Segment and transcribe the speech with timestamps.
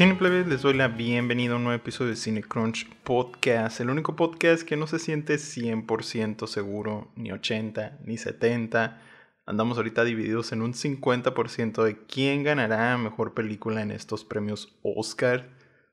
[0.00, 4.16] Cineplebes, les doy la bienvenida a un nuevo episodio de Cine Crunch Podcast, el único
[4.16, 8.98] podcast que no se siente 100% seguro, ni 80, ni 70.
[9.44, 15.50] Andamos ahorita divididos en un 50% de quién ganará mejor película en estos premios Oscar.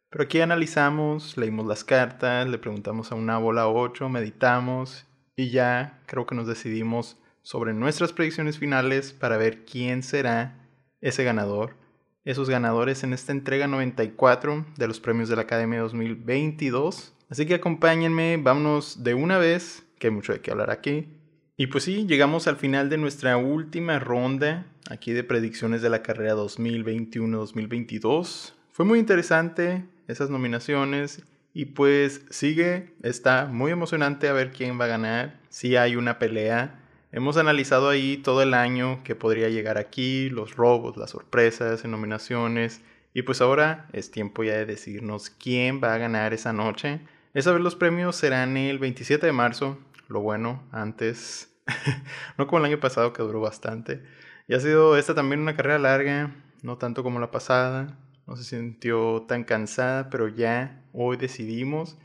[0.10, 6.02] Pero aquí analizamos, leímos las cartas, le preguntamos a una bola 8, meditamos y ya
[6.06, 10.66] creo que nos decidimos sobre nuestras predicciones finales para ver quién será
[11.02, 11.87] ese ganador
[12.28, 17.14] esos ganadores en esta entrega 94 de los premios de la Academia 2022.
[17.30, 21.08] Así que acompáñenme, vámonos de una vez, que hay mucho de qué hablar aquí.
[21.56, 26.02] Y pues sí, llegamos al final de nuestra última ronda aquí de predicciones de la
[26.02, 28.56] carrera 2021-2022.
[28.74, 34.84] Fue muy interesante esas nominaciones y pues sigue, está muy emocionante a ver quién va
[34.84, 35.40] a ganar.
[35.48, 36.78] Si hay una pelea
[37.14, 42.82] Hemos analizado ahí todo el año que podría llegar aquí, los robos, las sorpresas nominaciones.
[43.14, 47.00] Y pues ahora es tiempo ya de decidirnos quién va a ganar esa noche.
[47.34, 49.80] Esa vez los premios serán el 27 de marzo.
[50.10, 51.50] Lo bueno, antes,
[52.38, 54.04] no como el año pasado que duró bastante.
[54.50, 57.98] Y ha sido esta también una carrera larga, no tanto como la pasada.
[58.28, 61.98] No se sintió tan cansada, pero ya hoy decidimos.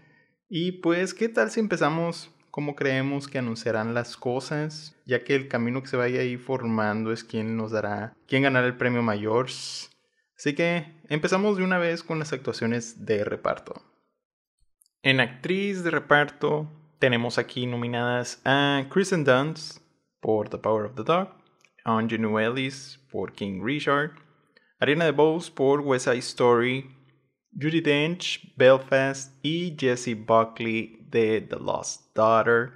[0.49, 5.49] Y pues, ¿qué tal si empezamos cómo creemos que anunciarán las cosas, ya que el
[5.49, 9.47] camino que se vaya ahí formando es quien nos dará, quién ganará el premio mayor.
[10.37, 13.83] Así que empezamos de una vez con las actuaciones de reparto.
[15.03, 19.79] En actriz de reparto tenemos aquí nominadas a Kristen Dunst
[20.21, 21.31] por The Power of the Dog,
[21.85, 24.11] Angelou Ellis por King Richard,
[24.79, 26.95] Ariana DeBose por West Side Story,
[27.59, 32.73] Judy Dench, Belfast y Jesse Buckley de The Lost Daughter.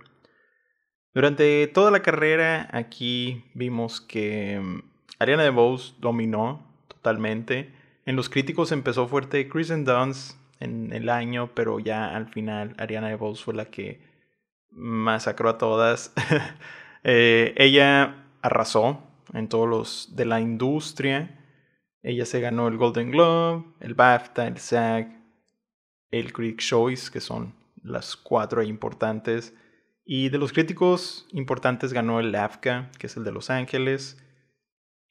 [1.15, 4.83] Durante toda la carrera aquí vimos que mm,
[5.19, 7.73] Ariana DeBose dominó totalmente.
[8.05, 13.09] En los críticos empezó fuerte Kristen Dunst en el año, pero ya al final Ariana
[13.09, 14.01] DeBose fue la que
[14.71, 16.13] masacró a todas.
[17.09, 19.01] Eh, ella arrasó
[19.33, 21.46] en todos los de la industria.
[22.03, 25.17] Ella se ganó el Golden Globe, el BAFTA, el SAG,
[26.11, 29.55] el Critic Choice, que son las cuatro importantes.
[30.05, 34.23] Y de los críticos importantes ganó el AFCA, que es el de Los Ángeles.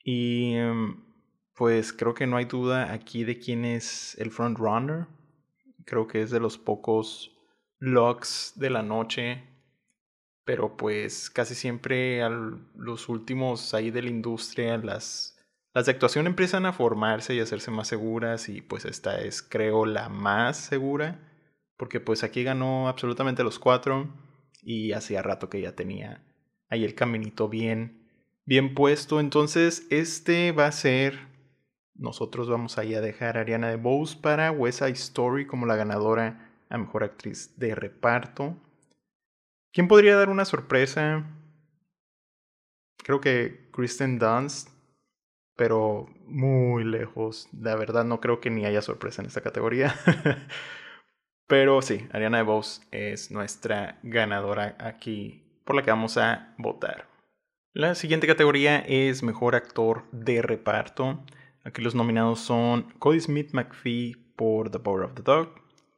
[0.03, 1.03] Y em,
[1.53, 5.07] pues creo que no hay duda aquí de quién es el frontrunner.
[5.85, 7.31] Creo que es de los pocos
[7.79, 9.43] locks de la noche.
[10.45, 15.34] Pero pues casi siempre a los últimos ahí de la industria, las,
[15.75, 18.47] las de actuación empiezan a formarse y a hacerse más seguras.
[18.47, 21.19] Y pues esta es creo la más segura
[21.75, 24.07] porque pues aquí ganó absolutamente los cuatro
[24.63, 26.23] y hacía rato que ya tenía
[26.69, 28.07] ahí el caminito bien,
[28.45, 29.19] bien puesto.
[29.19, 31.27] Entonces este va a ser,
[31.93, 35.75] nosotros vamos ahí a dejar a Ariana de Bose para West Side Story como la
[35.75, 38.55] ganadora a Mejor Actriz de Reparto.
[39.73, 41.25] ¿Quién podría dar una sorpresa?
[43.03, 44.69] Creo que Kristen Dunst,
[45.55, 47.47] pero muy lejos.
[47.57, 49.95] La verdad no creo que ni haya sorpresa en esta categoría.
[51.47, 57.07] Pero sí, Ariana DeBose es nuestra ganadora aquí por la que vamos a votar.
[57.73, 61.23] La siguiente categoría es Mejor Actor de Reparto.
[61.63, 65.49] Aquí los nominados son Cody Smith McPhee por The Power of the Dog,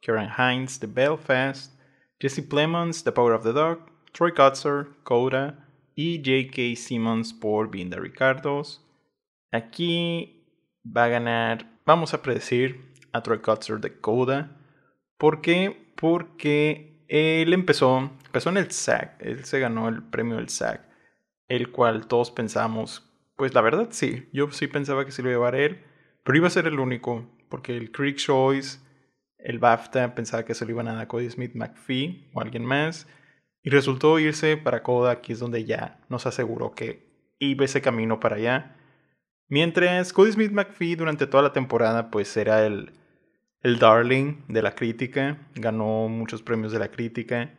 [0.02, 1.80] Karen Hines de Belfast,
[2.20, 3.80] Jesse Plemons The Power of the Dog,
[4.12, 6.76] Troy Kotzer, Coda y J.K.
[6.76, 8.84] Simmons por the Ricardos.
[9.50, 10.44] Aquí
[10.84, 14.56] va a ganar, vamos a predecir a Troy Kotzer de Coda.
[15.16, 15.92] ¿Por qué?
[15.96, 20.86] Porque él empezó, empezó en el SAG, él se ganó el premio del SAG,
[21.48, 25.36] el cual todos pensamos, pues la verdad sí, yo sí pensaba que se lo iba
[25.36, 25.82] a llevar él,
[26.24, 28.80] pero iba a ser el único, porque el Critic Choice,
[29.38, 33.08] el BAFTA pensaba que se lo iban a dar Cody Smith McPhee o alguien más,
[33.62, 37.08] y resultó irse para Coda, aquí es donde ya nos aseguró que
[37.38, 38.74] iba ese camino para allá.
[39.48, 42.92] Mientras Cody Smith McPhee durante toda la temporada pues era el
[43.62, 47.54] el darling de la crítica, ganó muchos premios de la crítica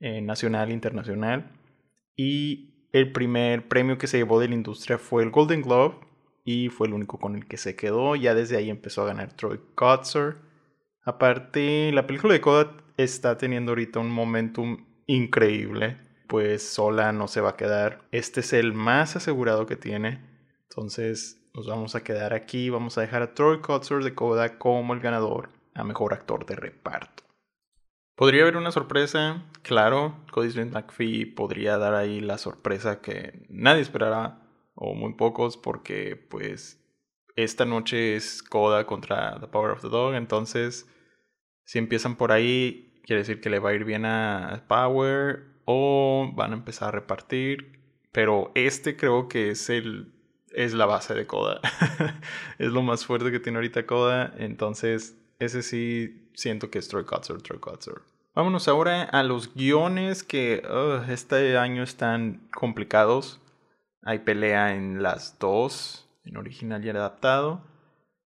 [0.00, 1.52] eh, nacional e internacional.
[2.16, 5.96] Y el primer premio que se llevó de la industria fue el Golden Globe
[6.44, 8.16] y fue el único con el que se quedó.
[8.16, 10.36] Ya desde ahí empezó a ganar Troy Kotzer.
[11.04, 15.98] Aparte, la película de Coda está teniendo ahorita un momentum increíble.
[16.26, 18.02] Pues sola no se va a quedar.
[18.10, 20.20] Este es el más asegurado que tiene.
[20.70, 22.70] Entonces, nos vamos a quedar aquí.
[22.70, 26.56] Vamos a dejar a Troy Kotzer de Coda como el ganador a mejor actor de
[26.56, 27.24] reparto.
[28.18, 30.16] Podría haber una sorpresa, claro.
[30.32, 34.42] Cody Smith McPhee podría dar ahí la sorpresa que nadie esperará,
[34.74, 36.84] o muy pocos, porque pues
[37.36, 40.88] esta noche es Coda contra The Power of the Dog, entonces
[41.64, 46.32] si empiezan por ahí, quiere decir que le va a ir bien a Power o
[46.34, 47.80] van a empezar a repartir,
[48.10, 50.12] pero este creo que es el
[50.52, 51.60] es la base de Coda.
[52.58, 57.04] es lo más fuerte que tiene ahorita Coda, entonces ese sí siento que es Troy
[57.04, 58.02] Kotzer, Troy Kotzer.
[58.34, 60.62] Vámonos ahora a los guiones que
[61.08, 63.40] este año están complicados.
[64.02, 67.60] Hay pelea en las dos en original y adaptado.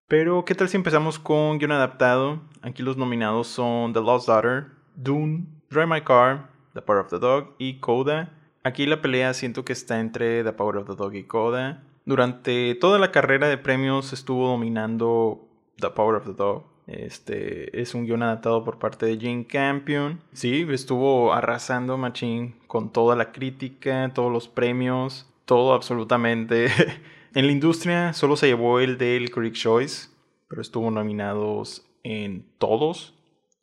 [0.08, 2.42] Pero, ¿qué tal si empezamos con guion adaptado?
[2.60, 7.18] Aquí los nominados son The Lost Daughter, Dune, Drive My Car, The Power of the
[7.18, 8.30] Dog y Coda.
[8.64, 11.82] Aquí la pelea siento que está entre The Power of the Dog y Coda.
[12.04, 16.64] Durante toda la carrera de premios estuvo dominando The Power of the Dog.
[16.86, 20.20] Este es un guion adaptado por parte de Jane Campion.
[20.32, 26.68] Sí, estuvo arrasando Machine con toda la crítica, todos los premios, todo absolutamente.
[27.34, 30.10] En la industria solo se llevó el del Critic Choice,
[30.48, 33.14] pero estuvo nominados en todos.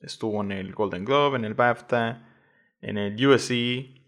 [0.01, 2.27] Estuvo en el Golden Globe, en el BAFTA,
[2.81, 3.51] en el USC,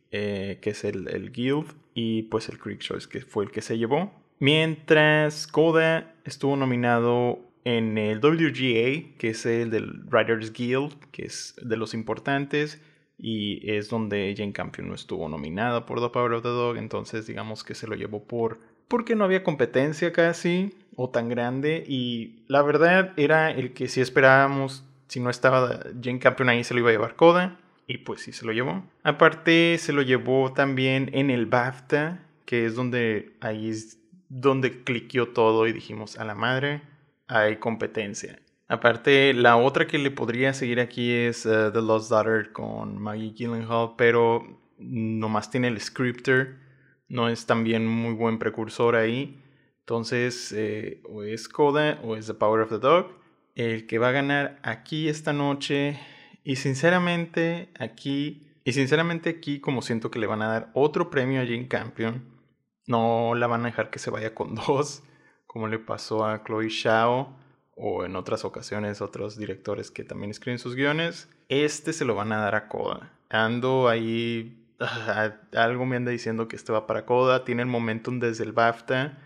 [0.10, 3.78] eh, que es el, Guild, y pues el Critic Choice, que fue el que se
[3.78, 4.12] llevó.
[4.42, 11.54] Mientras Coda estuvo nominado en el WGA, que es el del Writers Guild, que es
[11.62, 12.82] de los importantes,
[13.20, 17.28] y es donde Jane Campion no estuvo nominada por The Power of the Dog, entonces
[17.28, 18.58] digamos que se lo llevó por
[18.88, 24.02] porque no había competencia casi o tan grande y la verdad era el que si
[24.02, 28.22] esperábamos, si no estaba Jane Campion ahí se lo iba a llevar Coda y pues
[28.22, 28.84] sí se lo llevó.
[29.04, 33.70] Aparte se lo llevó también en el BAFTA, que es donde ahí
[34.40, 36.82] donde cliqueó todo y dijimos a la madre,
[37.28, 38.40] hay competencia.
[38.68, 43.34] Aparte, la otra que le podría seguir aquí es uh, The Lost Daughter con Maggie
[43.34, 46.62] Gyllenhaal, pero nomás tiene el scripter
[47.12, 49.38] no es también muy buen precursor ahí.
[49.82, 53.08] Entonces, eh, o es Coda o es The Power of the Dog.
[53.54, 56.00] El que va a ganar aquí esta noche.
[56.46, 58.48] Y sinceramente, aquí.
[58.64, 62.24] Y sinceramente, aquí, como siento que le van a dar otro premio a Jane Campion,
[62.88, 65.04] no la van a dejar que se vaya con dos,
[65.48, 67.38] como le pasó a Chloe Shao
[67.76, 71.30] o en otras ocasiones otros directores que también escriben sus guiones.
[71.50, 73.12] Este se lo van a dar a Coda.
[73.30, 74.62] Ando ahí
[75.56, 77.44] algo me anda diciendo que este va para Coda.
[77.44, 79.18] Tiene el momentum desde el BAFTA.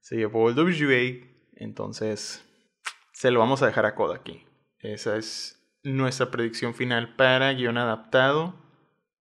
[0.00, 1.26] Se llevó el WGA.
[1.56, 2.44] Entonces,
[3.12, 4.44] se lo vamos a dejar a Coda aquí.
[4.80, 8.54] Esa es nuestra predicción final para guion adaptado.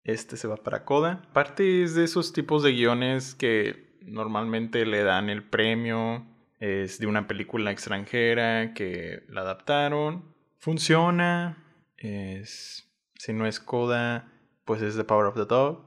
[0.03, 1.21] Este se va para Coda.
[1.29, 6.25] Aparte es de esos tipos de guiones que normalmente le dan el premio.
[6.59, 10.33] Es de una película extranjera que la adaptaron.
[10.59, 11.63] Funciona.
[11.97, 14.31] Es, si no es Coda,
[14.65, 15.85] pues es The Power of the Dog.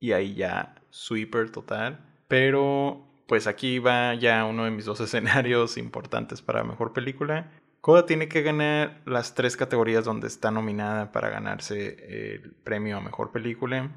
[0.00, 2.04] Y ahí ya sweeper total.
[2.28, 7.52] Pero pues aquí va ya uno de mis dos escenarios importantes para mejor película.
[7.80, 13.00] Coda tiene que ganar las tres categorías donde está nominada para ganarse el premio a
[13.00, 13.90] mejor película.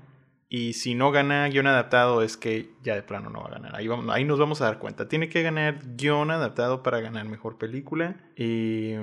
[0.49, 3.75] Y si no gana guion adaptado, es que ya de plano no va a ganar.
[3.75, 5.07] Ahí, vamos, ahí nos vamos a dar cuenta.
[5.07, 8.17] Tiene que ganar guion adaptado para ganar mejor película.
[8.35, 8.93] Y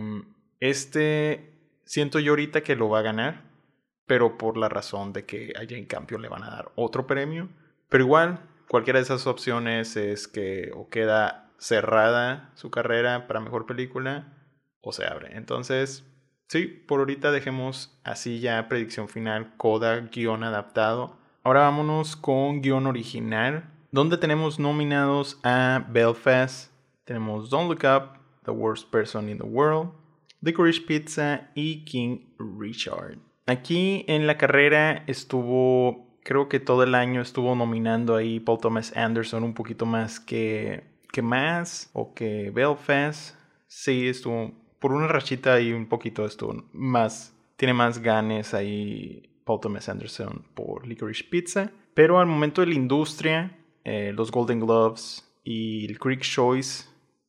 [0.60, 3.48] este siento yo ahorita que lo va a ganar
[4.08, 7.48] pero por la razón de que a Jane Campion le van a dar otro premio.
[7.88, 13.66] Pero igual, cualquiera de esas opciones es que o queda cerrada su carrera para mejor
[13.66, 14.32] película
[14.80, 15.36] o se abre.
[15.36, 16.04] Entonces,
[16.48, 21.16] sí, por ahorita dejemos así ya predicción final, coda, guion adaptado.
[21.42, 26.70] Ahora vámonos con guion original, donde tenemos nominados a Belfast,
[27.04, 29.92] tenemos Don't Look Up, The Worst Person in the World,
[30.40, 33.18] Licorice Pizza y King Richard.
[33.46, 38.94] Aquí en la carrera estuvo, creo que todo el año estuvo nominando ahí Paul Thomas
[38.94, 43.36] Anderson un poquito más que, que más o que Belfast.
[43.66, 49.60] Sí, estuvo por una rachita ahí un poquito estuvo más, tiene más ganes ahí Paul
[49.60, 51.70] Thomas Anderson por Licorice Pizza.
[51.94, 56.84] Pero al momento de la industria, eh, los Golden Gloves y el Creek Choice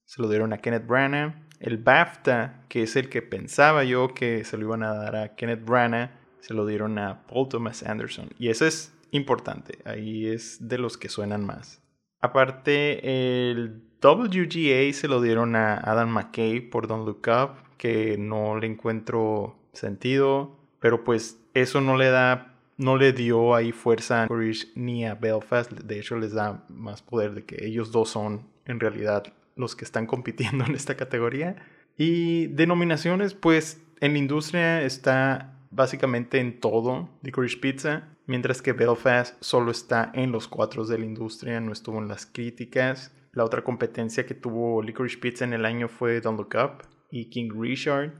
[0.06, 1.34] se lo dieron a Kenneth Branagh.
[1.60, 5.36] El BAFTA, que es el que pensaba yo que se lo iban a dar a
[5.36, 8.30] Kenneth Branagh, se lo dieron a Paul Thomas Anderson.
[8.38, 11.82] Y eso es importante, ahí es de los que suenan más.
[12.22, 18.58] Aparte, el WGA se lo dieron a Adam McKay por Don't Look Up, que no
[18.58, 24.28] le encuentro sentido, pero pues eso no le da, no le dio ahí fuerza a
[24.76, 28.80] ni a Belfast, de hecho les da más poder de que ellos dos son en
[28.80, 31.58] realidad los que están compitiendo en esta categoría.
[31.98, 39.36] Y denominaciones, pues en la industria está básicamente en todo Licorice Pizza, mientras que Belfast
[39.42, 43.12] solo está en los cuatro de la industria, no estuvo en las críticas.
[43.40, 47.30] La otra competencia que tuvo Licorice Pizza en el año fue Don't Look Up y
[47.30, 48.20] King Richard,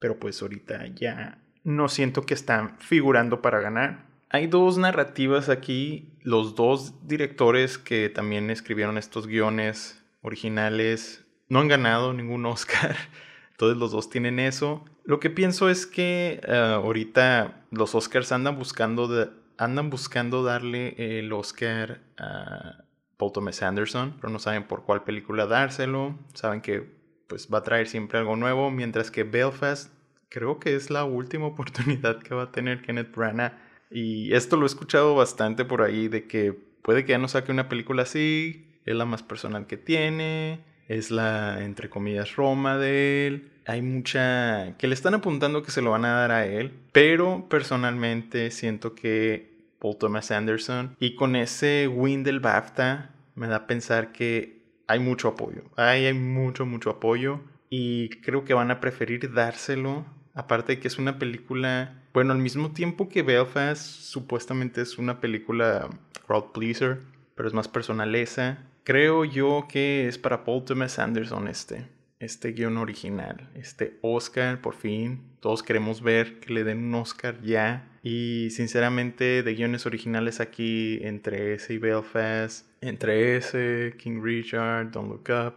[0.00, 4.06] pero pues ahorita ya no siento que están figurando para ganar.
[4.28, 11.68] Hay dos narrativas aquí, los dos directores que también escribieron estos guiones originales no han
[11.68, 12.96] ganado ningún Oscar,
[13.52, 14.84] entonces los dos tienen eso.
[15.04, 21.32] Lo que pienso es que eh, ahorita los Oscars andan buscando, andan buscando darle el
[21.32, 22.85] Oscar a
[23.16, 26.18] Paul Thomas Anderson, pero no saben por cuál película dárselo.
[26.34, 26.96] Saben que
[27.26, 29.92] pues va a traer siempre algo nuevo, mientras que Belfast
[30.28, 33.52] creo que es la última oportunidad que va a tener Kenneth Branagh.
[33.90, 37.52] Y esto lo he escuchado bastante por ahí de que puede que ya no saque
[37.52, 43.26] una película así, es la más personal que tiene, es la entre comillas Roma de
[43.26, 43.52] él.
[43.66, 47.48] Hay mucha que le están apuntando que se lo van a dar a él, pero
[47.48, 49.55] personalmente siento que
[49.86, 50.96] Paul Thomas Anderson.
[50.98, 55.62] Y con ese win del BAFTA me da a pensar que hay mucho apoyo.
[55.76, 57.38] Hay, mucho, mucho apoyo.
[57.70, 60.04] Y creo que van a preferir dárselo.
[60.34, 65.20] Aparte de que es una película, bueno, al mismo tiempo que Belfast supuestamente es una
[65.20, 65.88] película
[66.26, 67.02] crowd pleaser,
[67.36, 68.58] pero es más personaleza.
[68.82, 74.74] Creo yo que es para Paul Thomas Anderson este este guion original, este Oscar, por
[74.74, 75.36] fin.
[75.40, 77.88] Todos queremos ver que le den un Oscar ya.
[78.02, 85.10] Y sinceramente, de guiones originales aquí, entre ese y Belfast, entre ese, King Richard, Don't
[85.10, 85.54] Look Up,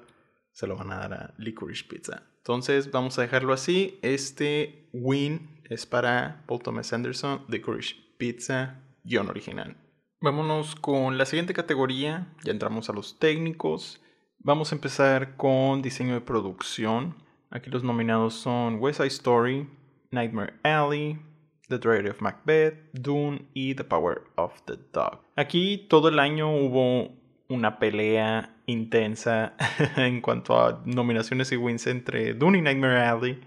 [0.51, 2.23] se lo van a dar a Licorice Pizza.
[2.37, 3.99] Entonces, vamos a dejarlo así.
[4.01, 9.77] Este win es para Paul Thomas Anderson, Licorice Pizza, guion original.
[10.21, 12.27] Vámonos con la siguiente categoría.
[12.43, 14.01] Ya entramos a los técnicos.
[14.41, 17.13] Vamos a empezar con diseño de producción.
[17.49, 19.67] Aquí los nominados son West Side Story,
[20.11, 21.19] Nightmare Alley,
[21.67, 25.19] The Diary of Macbeth, Dune y The Power of the Dog.
[25.35, 27.11] Aquí todo el año hubo
[27.49, 29.55] una pelea intensa
[29.97, 33.41] en cuanto a nominaciones y wins entre Dune y Nightmare Alley.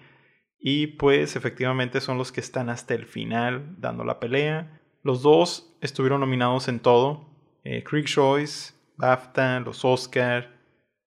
[0.60, 4.82] Y pues efectivamente son los que están hasta el final dando la pelea.
[5.02, 7.30] Los dos estuvieron nominados en todo.
[7.64, 10.61] Eh, Choice, BAFTA, los Oscar,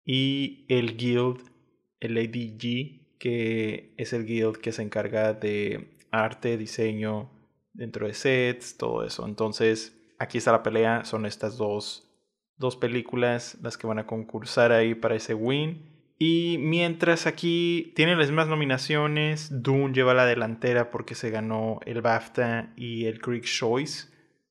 [0.05, 1.41] y el guild,
[2.01, 7.31] el ADG, que es el guild que se encarga de arte, diseño
[7.73, 9.27] dentro de sets, todo eso.
[9.27, 12.09] Entonces, aquí está la pelea, son estas dos,
[12.57, 15.95] dos películas las que van a concursar ahí para ese win.
[16.19, 22.03] Y mientras aquí tienen las mismas nominaciones, Dune lleva la delantera porque se ganó el
[22.03, 24.09] BAFTA y el Creek Choice,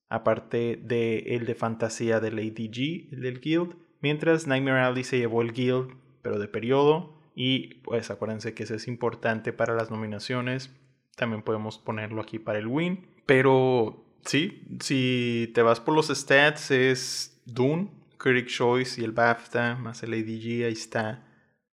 [0.10, 3.75] aparte de el de fantasía del ADG, el del Guild.
[4.03, 7.17] Mientras Nightmare Alley se llevó el Guild, pero de periodo.
[7.36, 10.72] Y pues acuérdense que eso es importante para las nominaciones.
[11.15, 13.07] También podemos ponerlo aquí para el win.
[13.25, 19.75] Pero sí, si te vas por los stats es Dune, Critic Choice y el BAFTA
[19.75, 20.65] más el ADG.
[20.65, 21.25] Ahí está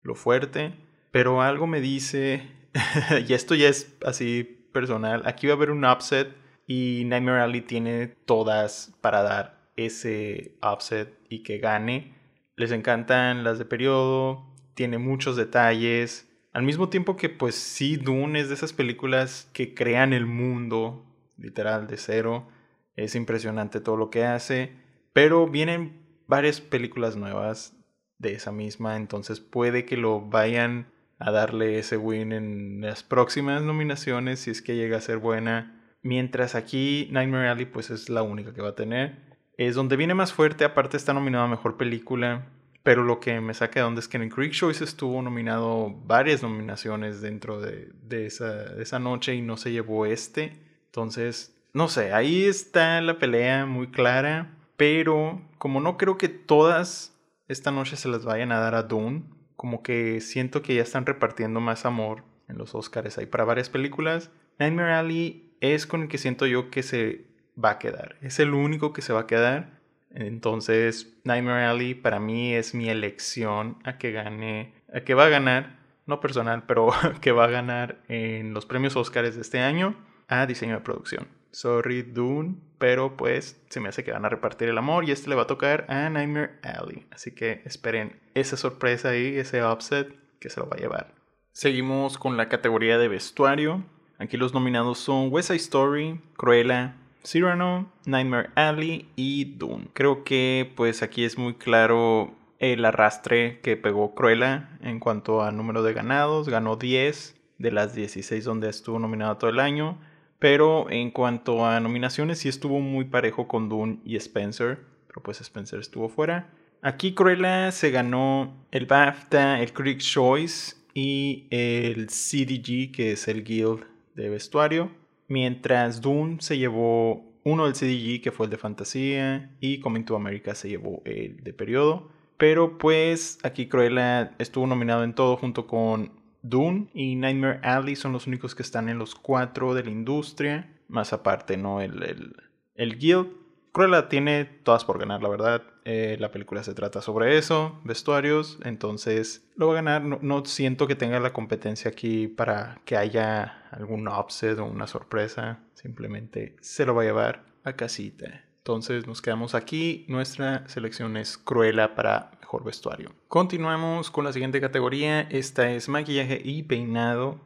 [0.03, 0.73] lo fuerte.
[1.11, 2.49] Pero algo me dice,
[3.29, 6.33] y esto ya es así personal, aquí va a haber un upset
[6.69, 12.20] y Nightmare Alley tiene todas para dar ese upset y que gane.
[12.61, 16.31] Les encantan las de periodo, tiene muchos detalles.
[16.53, 21.07] Al mismo tiempo que pues sí, Dune es de esas películas que crean el mundo,
[21.39, 22.49] literal, de cero.
[22.97, 24.75] Es impresionante todo lo que hace.
[25.15, 27.75] Pero vienen varias películas nuevas
[28.19, 33.63] de esa misma, entonces puede que lo vayan a darle ese win en las próximas
[33.63, 35.83] nominaciones si es que llega a ser buena.
[36.03, 39.30] Mientras aquí Nightmare Alley pues es la única que va a tener.
[39.61, 42.47] Es donde viene más fuerte, aparte está nominado a Mejor Película.
[42.83, 46.43] Pero lo que me saca de onda es que en Creek Choice estuvo nominado varias
[46.43, 50.57] nominaciones dentro de, esa, esa noche y no se llevó este.
[50.87, 54.57] Entonces, no sé, ahí está la pelea muy clara.
[54.79, 57.15] Pero como no creo que todas
[57.47, 59.25] esta noche se las vayan a dar a Dune,
[59.57, 63.69] como que siento que ya están repartiendo más amor en los Oscars ahí para varias
[63.69, 64.31] películas.
[64.59, 67.30] Nightmare Alley es con el que siento yo que se
[67.63, 68.17] va a quedar.
[68.23, 69.81] Es el único que se va a quedar.
[70.13, 75.29] Entonces, Nightmare Alley para mí es mi elección a que gane, a que va a
[75.29, 76.91] ganar, no personal, pero
[77.21, 79.97] que va a ganar en los premios Oscars de este año
[80.29, 81.29] a diseño de producción.
[81.53, 85.29] Sorry, Dune, pero pues se me hace que van a repartir el amor y este
[85.29, 87.07] le va a tocar a Nightmare Alley.
[87.11, 91.15] Así que esperen esa sorpresa ahí, ese upset que se lo va a llevar.
[91.53, 93.85] Seguimos con la categoría de vestuario.
[94.19, 99.89] Aquí los nominados son West Side Story, Cruella, Cyrano, Nightmare Alley y Dune.
[99.93, 105.51] Creo que pues aquí es muy claro el arrastre que pegó Cruella en cuanto a
[105.51, 106.49] número de ganados.
[106.49, 109.99] Ganó 10 de las 16 donde estuvo nominado todo el año.
[110.39, 114.79] Pero en cuanto a nominaciones sí estuvo muy parejo con Dune y Spencer.
[115.07, 116.51] Pero pues Spencer estuvo fuera.
[116.83, 123.45] Aquí Cruella se ganó el BAFTA, el Critics' Choice y el CDG, que es el
[123.45, 123.85] Guild
[124.15, 124.91] de vestuario.
[125.31, 130.17] Mientras Dune se llevó uno del CDG, que fue el de fantasía, y Coming to
[130.17, 132.11] America se llevó el de periodo.
[132.37, 136.11] Pero pues aquí Cruella estuvo nominado en todo junto con
[136.43, 140.69] Dune y Nightmare Alley son los únicos que están en los cuatro de la industria.
[140.89, 141.81] Más aparte, ¿no?
[141.81, 142.35] El, el,
[142.75, 143.29] el Guild.
[143.71, 145.63] Cruella tiene todas por ganar, la verdad.
[145.85, 150.03] Eh, la película se trata sobre eso, vestuarios, entonces lo va a ganar.
[150.03, 155.61] No, siento que tenga la competencia aquí para que haya algún upset o una sorpresa.
[155.75, 158.45] Simplemente se lo va a llevar a casita.
[158.59, 160.05] Entonces nos quedamos aquí.
[160.09, 163.13] Nuestra selección es Cruella para mejor vestuario.
[163.29, 165.23] Continuamos con la siguiente categoría.
[165.23, 167.41] Esta es maquillaje y peinado.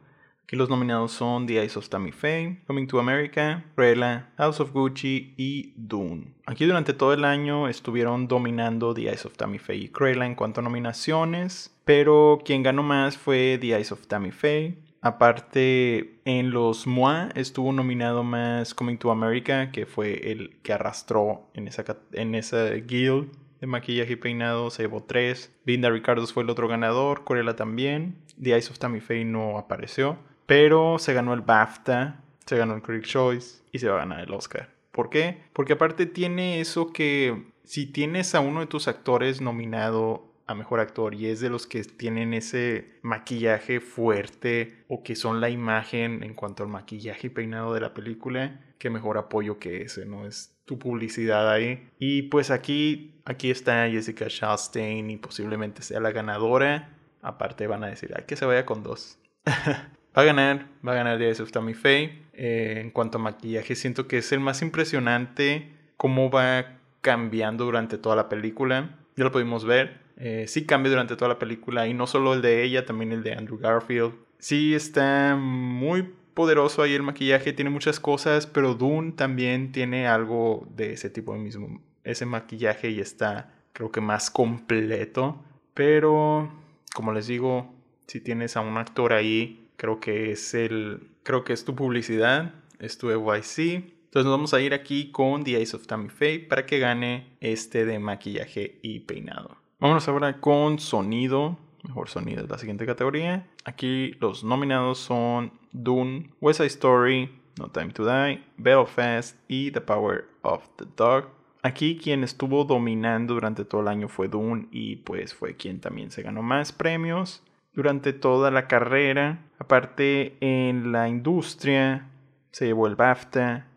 [0.45, 4.73] Aquí los nominados son The Eyes of Tammy Faye, Coming to America, Cruella, House of
[4.73, 6.35] Gucci y Dune.
[6.45, 10.35] Aquí durante todo el año estuvieron dominando The Eyes of Tammy Faye y Cruella en
[10.35, 14.77] cuanto a nominaciones, pero quien ganó más fue The Eyes of Tammy Faye.
[15.01, 21.49] Aparte, en los MOA estuvo nominado más Coming to America, que fue el que arrastró
[21.55, 25.51] en esa, en esa guild de maquillaje y peinado, se llevó tres.
[25.65, 28.17] Linda Ricardo fue el otro ganador, Cruella también.
[28.39, 30.19] The Eyes of Tammy Faye no apareció.
[30.45, 34.21] Pero se ganó el BAFTA, se ganó el Critics' Choice y se va a ganar
[34.21, 34.69] el Oscar.
[34.91, 35.43] ¿Por qué?
[35.53, 40.79] Porque aparte tiene eso que si tienes a uno de tus actores nominado a mejor
[40.79, 46.23] actor y es de los que tienen ese maquillaje fuerte o que son la imagen
[46.23, 50.27] en cuanto al maquillaje y peinado de la película, qué mejor apoyo que ese, ¿no?
[50.27, 51.89] Es tu publicidad ahí.
[51.97, 56.95] Y pues aquí, aquí está Jessica Chastain y posiblemente sea la ganadora.
[57.21, 59.17] Aparte van a decir, ay, que se vaya con dos.
[60.17, 62.23] Va a ganar, va a ganar Eyes of Tammy Faye.
[62.33, 67.97] Eh, en cuanto a maquillaje, siento que es el más impresionante cómo va cambiando durante
[67.97, 68.97] toda la película.
[69.17, 69.99] Ya lo pudimos ver.
[70.17, 73.23] Eh, sí cambia durante toda la película y no solo el de ella, también el
[73.23, 74.13] de Andrew Garfield.
[74.39, 80.67] Sí está muy poderoso ahí el maquillaje, tiene muchas cosas, pero Dune también tiene algo
[80.75, 81.81] de ese tipo de mismo.
[82.03, 85.43] Ese maquillaje y está creo que más completo.
[85.73, 86.49] Pero,
[86.93, 87.73] como les digo,
[88.07, 91.09] si tienes a un actor ahí Creo que es el.
[91.23, 92.53] Creo que es tu publicidad.
[92.79, 93.95] Es tu EYC.
[94.15, 97.35] Entonces nos vamos a ir aquí con The Ace of Tammy Faye para que gane
[97.41, 99.57] este de maquillaje y peinado.
[99.79, 101.57] Vámonos ahora con sonido.
[101.83, 103.45] Mejor sonido es la siguiente categoría.
[103.65, 109.81] Aquí los nominados son Dune, West Side Story, No Time to Die, Belfast y The
[109.81, 111.25] Power of the Dog.
[111.61, 116.11] Aquí quien estuvo dominando durante todo el año fue Dune y pues fue quien también
[116.11, 117.43] se ganó más premios
[117.75, 119.45] durante toda la carrera.
[119.59, 122.09] Aparte en la industria
[122.51, 123.67] se llevó el BAFTA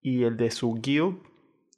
[0.00, 1.18] y el de su guild.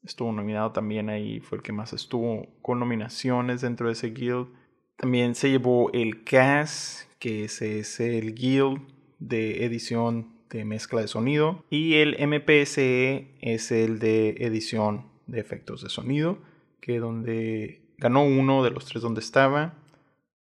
[0.05, 4.49] Estuvo nominado también ahí, fue el que más estuvo con nominaciones dentro de ese guild.
[4.97, 8.83] También se llevó el CAS, que es, es el guild
[9.19, 11.65] de edición de mezcla de sonido.
[11.71, 16.39] Y el MPSE es el de edición de efectos de sonido,
[16.81, 19.75] que donde ganó uno de los tres donde estaba.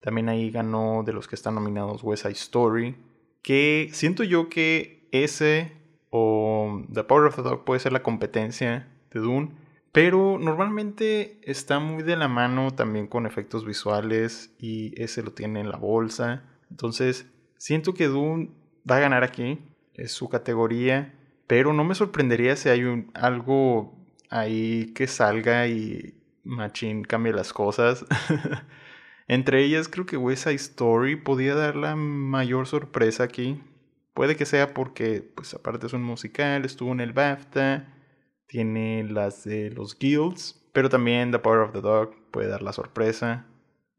[0.03, 2.97] También ahí ganó de los que están nominados West Side Story.
[3.41, 5.71] Que siento yo que ese
[6.09, 9.51] o The Power of the Dog puede ser la competencia de Dune.
[9.93, 15.61] Pero normalmente está muy de la mano también con efectos visuales y ese lo tiene
[15.61, 16.43] en la bolsa.
[16.69, 17.25] Entonces
[17.57, 18.49] siento que Dune
[18.89, 19.59] va a ganar aquí.
[19.93, 21.13] Es su categoría.
[21.47, 23.97] Pero no me sorprendería si hay algo
[24.29, 26.13] ahí que salga y
[26.43, 28.05] Machine cambie las cosas.
[29.27, 33.61] Entre ellas creo que West Side Story podía dar la mayor sorpresa aquí.
[34.13, 37.87] Puede que sea porque, pues aparte es un musical, estuvo en el BAFTA,
[38.47, 42.73] tiene las de los guilds, pero también The Power of the Dog puede dar la
[42.73, 43.47] sorpresa.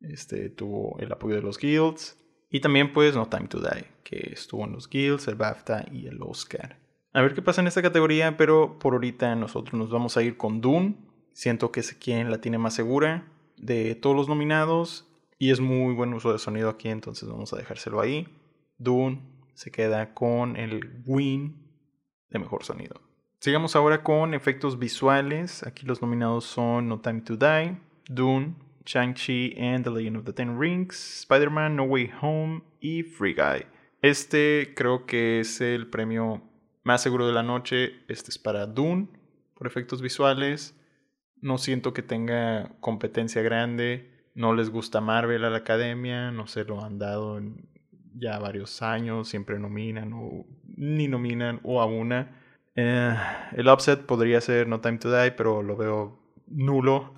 [0.01, 2.21] Este tuvo el apoyo de los guilds.
[2.51, 6.07] Y también pues No Time to Die, que estuvo en los guilds, el BAFTA y
[6.07, 6.79] el Oscar.
[7.13, 10.37] A ver qué pasa en esta categoría, pero por ahorita nosotros nos vamos a ir
[10.37, 10.97] con Dune.
[11.33, 15.94] Siento que es quien la tiene más segura de todos los nominados y es muy
[15.94, 18.29] buen uso de sonido aquí, entonces vamos a dejárselo ahí.
[18.79, 19.23] Dune
[19.55, 21.57] se queda con el win
[22.31, 23.01] de mejor sonido.
[23.40, 25.64] Sigamos ahora con efectos visuales.
[25.64, 27.77] Aquí los nominados son No Time to Die,
[28.09, 28.55] Dune,
[28.87, 33.66] Shang-Chi and The Legend of the Ten Rings, Spider-Man No Way Home y Free Guy.
[34.03, 36.42] Este creo que es el premio
[36.85, 38.05] más seguro de la noche.
[38.09, 39.09] Este es para Dune
[39.55, 40.75] por efectos visuales.
[41.40, 46.64] No siento que tenga competencia grande no les gusta Marvel a la academia, no se
[46.64, 47.40] lo han dado
[48.14, 52.40] ya varios años, siempre nominan o ni nominan o a una.
[52.77, 53.14] Eh,
[53.53, 56.18] el upset podría ser No Time to Die, pero lo veo
[56.49, 57.12] nulo.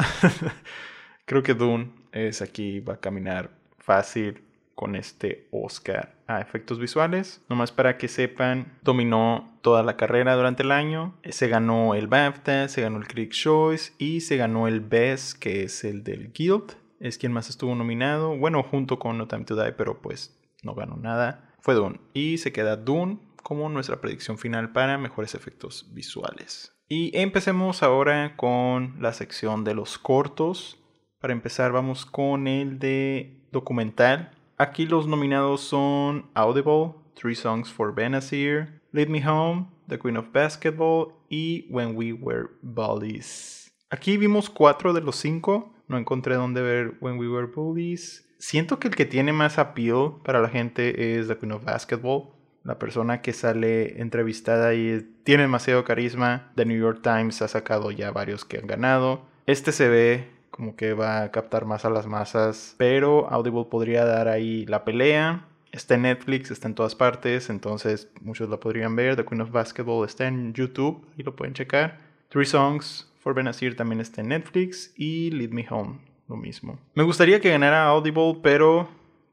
[1.24, 4.42] Creo que Dune es aquí, va a caminar fácil
[4.74, 7.42] con este Oscar a efectos visuales.
[7.48, 11.14] Nomás para que sepan, dominó toda la carrera durante el año.
[11.24, 15.64] Se ganó el BAFTA, se ganó el Critics' Choice y se ganó el Best, que
[15.64, 16.76] es el del Guild.
[17.00, 18.36] Es quien más estuvo nominado.
[18.36, 21.54] Bueno, junto con No Time to Die, pero pues no ganó nada.
[21.60, 22.00] Fue Dune.
[22.14, 26.72] Y se queda Dune como nuestra predicción final para mejores efectos visuales.
[26.88, 30.78] Y empecemos ahora con la sección de los cortos.
[31.20, 34.32] Para empezar vamos con el de documental.
[34.58, 40.32] Aquí los nominados son Audible, Three Songs for Benazir, Lead Me Home, The Queen of
[40.32, 43.72] Basketball y When We Were Bullies.
[43.90, 45.72] Aquí vimos cuatro de los cinco.
[45.88, 48.28] No encontré dónde ver When We Were Bullies.
[48.38, 52.30] Siento que el que tiene más appeal para la gente es The Queen of Basketball.
[52.64, 56.50] La persona que sale entrevistada y tiene demasiado carisma.
[56.56, 59.22] The New York Times ha sacado ya varios que han ganado.
[59.46, 64.04] Este se ve como que va a captar más a las masas, pero Audible podría
[64.04, 65.46] dar ahí la pelea.
[65.70, 69.14] Está en Netflix, está en todas partes, entonces muchos la podrían ver.
[69.14, 72.00] The Queen of Basketball está en YouTube y lo pueden checar.
[72.30, 76.78] Three Songs for Benazir también está en Netflix y Lead Me Home, lo mismo.
[76.94, 78.88] Me gustaría que ganara Audible, pero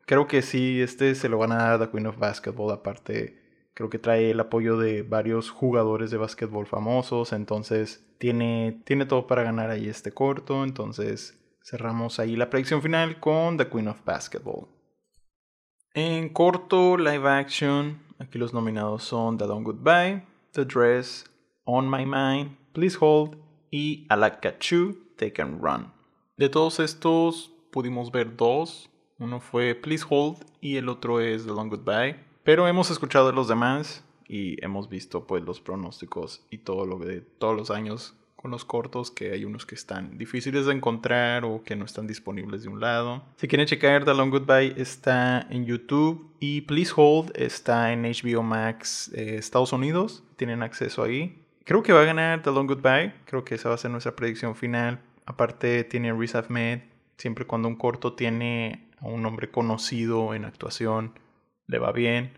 [0.08, 3.40] creo que sí, este se lo van a dar a The Queen of Basketball, aparte
[3.76, 7.34] Creo que trae el apoyo de varios jugadores de básquetbol famosos.
[7.34, 10.64] Entonces tiene, tiene todo para ganar ahí este corto.
[10.64, 14.68] Entonces cerramos ahí la predicción final con The Queen of Basketball.
[15.94, 21.26] En corto live action, aquí los nominados son The Long Goodbye, The Dress,
[21.64, 23.43] On My Mind, Please Hold
[23.74, 25.92] y Alakachu, Take and Run.
[26.38, 28.92] De todos estos pudimos ver dos.
[29.18, 32.18] Uno fue Please Hold y el otro es The Long Goodbye.
[32.44, 37.22] Pero hemos escuchado los demás y hemos visto pues los pronósticos y todo lo de
[37.22, 41.64] todos los años con los cortos que hay unos que están difíciles de encontrar o
[41.64, 43.24] que no están disponibles de un lado.
[43.38, 48.44] Si quieren checar The Long Goodbye está en YouTube y Please Hold está en HBO
[48.44, 50.24] Max eh, Estados Unidos.
[50.36, 51.43] Tienen acceso ahí.
[51.66, 53.14] Creo que va a ganar The Long Goodbye.
[53.26, 55.00] Creo que esa va a ser nuestra predicción final.
[55.26, 56.82] Aparte tiene Riz Ahmed.
[57.18, 61.18] Siempre cuando un corto tiene a un hombre conocido en actuación
[61.68, 62.34] le va bien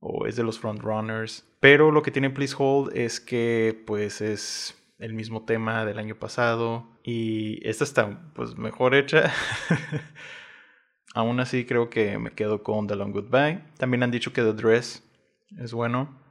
[0.00, 1.46] o es de los frontrunners.
[1.60, 6.14] Pero lo que tiene Please Hold es que pues es el mismo tema del año
[6.14, 9.30] pasado y esta está pues mejor hecha.
[11.14, 13.62] Aún así creo que me quedo con The Long Goodbye.
[13.76, 15.04] También han dicho que The Dress
[15.58, 16.27] es bueno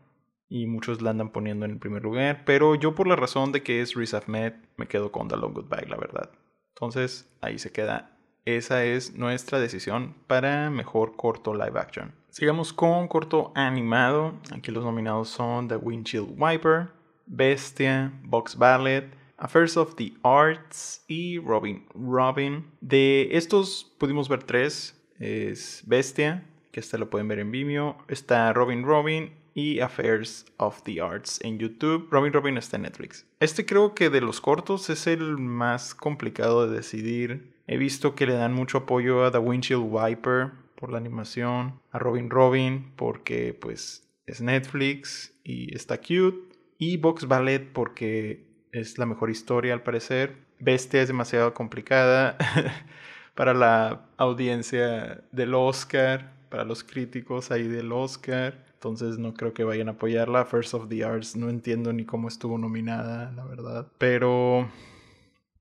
[0.50, 3.64] y muchos la andan poniendo en el primer lugar, pero yo por la razón de
[3.64, 6.32] que es Riz Ahmed me quedo con The Long Goodbye, la verdad.
[6.76, 12.14] Entonces ahí se queda esa es nuestra decisión para mejor corto live action.
[12.30, 14.36] Sigamos con corto animado.
[14.56, 16.88] Aquí los nominados son The Windshield Wiper,
[17.26, 21.86] Bestia, Box Ballet, Affairs of the Arts y Robin.
[21.94, 22.72] Robin.
[22.80, 24.98] De estos pudimos ver tres.
[25.20, 27.98] Es Bestia, que este lo pueden ver en Vimeo.
[28.08, 32.08] Está Robin Robin y Affairs of the Arts en YouTube.
[32.12, 33.26] Robin Robin está en Netflix.
[33.40, 38.26] Este creo que de los cortos es el más complicado de decidir He visto que
[38.26, 43.54] le dan mucho apoyo a The Windshield Wiper por la animación, a Robin Robin porque
[43.60, 49.84] pues es Netflix y está cute, y Box Ballet porque es la mejor historia al
[49.84, 50.36] parecer.
[50.60, 52.38] Bestia es demasiado complicada
[53.36, 58.67] para la audiencia del Oscar, para los críticos ahí del Oscar.
[58.78, 60.46] Entonces no creo que vayan a apoyarla.
[60.46, 63.88] First of the Arts no entiendo ni cómo estuvo nominada, la verdad.
[63.98, 64.70] Pero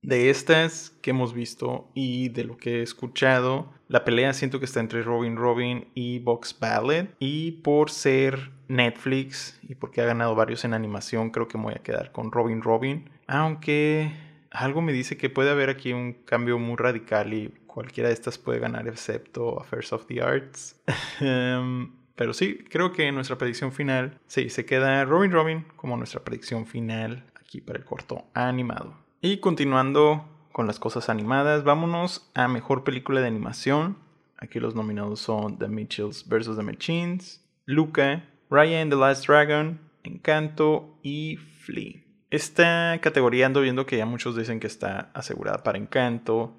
[0.02, 4.66] de estas que hemos visto y de lo que he escuchado, la pelea siento que
[4.66, 7.08] está entre Robin Robin y Box Ballet.
[7.18, 11.74] Y por ser Netflix y porque ha ganado varios en animación, creo que me voy
[11.74, 13.08] a quedar con Robin Robin.
[13.26, 14.12] Aunque
[14.50, 18.36] algo me dice que puede haber aquí un cambio muy radical y cualquiera de estas
[18.36, 20.76] puede ganar excepto Affairs of the Arts.
[21.20, 26.24] Em, pero sí, creo que nuestra predicción final, sí, se queda Robin Robin como nuestra
[26.24, 28.96] predicción final aquí para el corto animado.
[29.20, 33.98] Y continuando con las cosas animadas, vámonos a mejor película de animación.
[34.38, 36.56] Aquí los nominados son The Mitchells vs.
[36.56, 42.02] The Machines, Luca, Ryan the Last Dragon, Encanto y Flea.
[42.30, 46.56] Esta categoría ando viendo que ya muchos dicen que está asegurada para Encanto,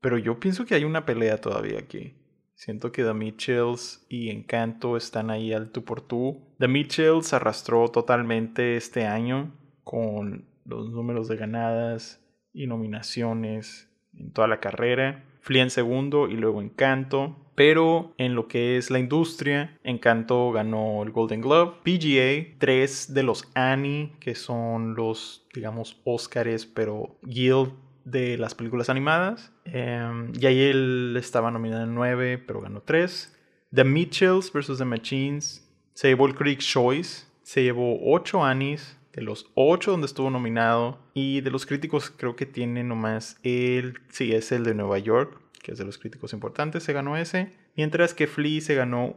[0.00, 2.14] pero yo pienso que hay una pelea todavía aquí.
[2.56, 6.40] Siento que The Mitchells y Encanto están ahí al tú por tú.
[6.58, 9.52] The Mitchells arrastró totalmente este año
[9.84, 12.18] con los números de ganadas
[12.54, 15.22] y nominaciones en toda la carrera.
[15.42, 17.36] Flea en segundo y luego Encanto.
[17.54, 23.22] Pero en lo que es la industria, Encanto ganó el Golden Glove, PGA, tres de
[23.22, 27.72] los Annie, que son los, digamos, Oscars, pero Guild
[28.06, 29.52] de las películas animadas.
[29.66, 33.36] Eh, y ahí él estaba nominado en 9, pero ganó 3.
[33.74, 34.78] The Mitchells vs.
[34.78, 37.26] The Machines se llevó el Critics' Choice.
[37.42, 40.98] Se llevó 8 Annies, de los 8 donde estuvo nominado.
[41.14, 43.98] Y de los críticos creo que tiene nomás el...
[44.08, 47.52] Sí, es el de Nueva York, que es de los críticos importantes, se ganó ese.
[47.76, 49.16] Mientras que Flea se ganó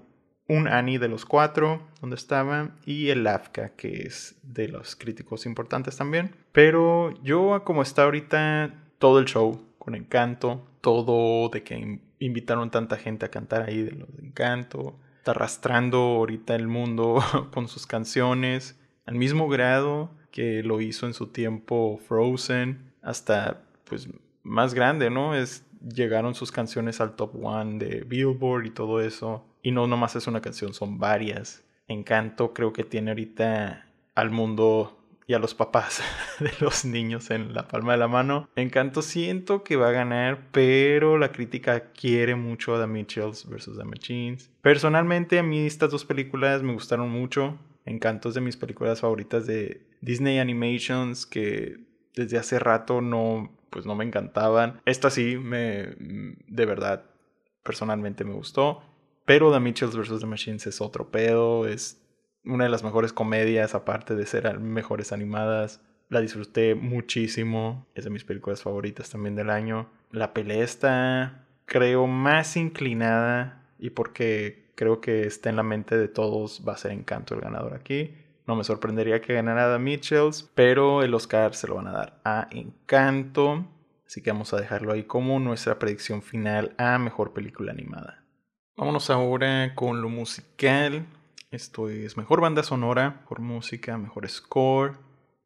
[0.50, 5.46] un Annie de los cuatro, donde estaba, y el AFCA, que es de los críticos
[5.46, 6.36] importantes también.
[6.52, 12.98] Pero yo, como está ahorita todo el show, con encanto, todo de que invitaron tanta
[12.98, 17.86] gente a cantar ahí de los de encanto, está arrastrando ahorita el mundo con sus
[17.86, 24.10] canciones, al mismo grado que lo hizo en su tiempo Frozen, hasta pues
[24.44, 25.36] más grande, ¿no?
[25.36, 29.46] Es, llegaron sus canciones al top one de Billboard y todo eso.
[29.62, 31.64] Y no nomás es una canción, son varias.
[31.88, 36.02] Encanto creo que tiene ahorita al mundo y a los papás
[36.40, 38.50] de los niños en la palma de la mano.
[38.56, 43.78] Encanto siento que va a ganar, pero la crítica quiere mucho a The Mitchells vs.
[43.78, 44.50] The Machines.
[44.64, 47.60] Personalmente a mí estas dos películas me gustaron mucho.
[47.86, 51.78] Encanto es de mis películas favoritas de Disney Animations que
[52.16, 54.82] desde hace rato no, pues no me encantaban.
[54.86, 55.96] Esta sí me,
[56.48, 57.06] de verdad,
[57.64, 58.82] personalmente me gustó.
[59.30, 60.22] Pero The Mitchells vs.
[60.22, 62.02] The Machines es otro pedo, es
[62.44, 65.84] una de las mejores comedias, aparte de ser mejores animadas.
[66.10, 69.88] La disfruté muchísimo, es de mis películas favoritas también del año.
[70.10, 76.08] La pelea está, creo, más inclinada y porque creo que está en la mente de
[76.08, 78.16] todos, va a ser Encanto el ganador aquí.
[78.48, 82.20] No me sorprendería que ganara The Mitchells, pero el Oscar se lo van a dar
[82.26, 83.68] a Encanto.
[84.08, 88.20] Así que vamos a dejarlo ahí como nuestra predicción final a Mejor Película Animada.
[88.80, 91.06] Vámonos ahora con lo musical.
[91.52, 94.94] Esto es Mejor Banda Sonora, Mejor Música, Mejor Score.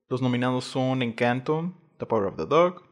[0.07, 2.83] Los nominados son Encanto, The Power of the Dog,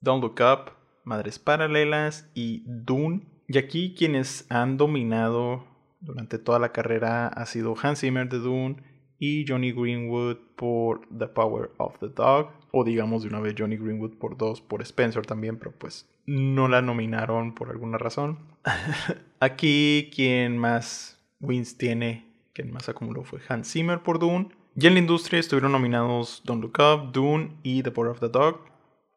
[0.00, 0.72] Don't Look Up,
[1.04, 3.22] Madres Paralelas y Dune.
[3.46, 5.64] Y aquí quienes han dominado
[6.00, 8.82] durante toda la carrera ha sido Hans Zimmer de Dune
[9.20, 12.48] y Johnny Greenwood por The Power of the Dog.
[12.76, 16.66] O digamos de una vez Johnny Greenwood por dos por Spencer también, pero pues no
[16.66, 18.38] la nominaron por alguna razón.
[19.40, 24.48] Aquí quien más wins tiene, quien más acumuló fue Hans Zimmer por Dune.
[24.76, 28.28] Y en la industria estuvieron nominados Don't Look Up, Dune y The Power of the
[28.28, 28.58] Dog.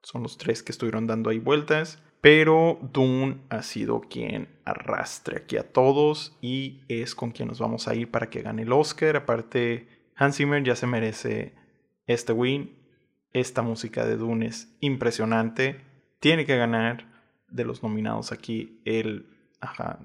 [0.04, 2.00] Son los tres que estuvieron dando ahí vueltas.
[2.22, 7.88] Pero Dune ha sido quien arrastre aquí a todos y es con quien nos vamos
[7.88, 9.16] a ir para que gane el Oscar.
[9.16, 11.54] Aparte, Hans Zimmer ya se merece
[12.06, 12.77] este win.
[13.34, 15.88] Esta música de Dune es impresionante
[16.20, 17.06] tiene que ganar
[17.50, 18.82] de los nominados aquí.
[18.86, 19.28] El,
[19.62, 20.00] ajá,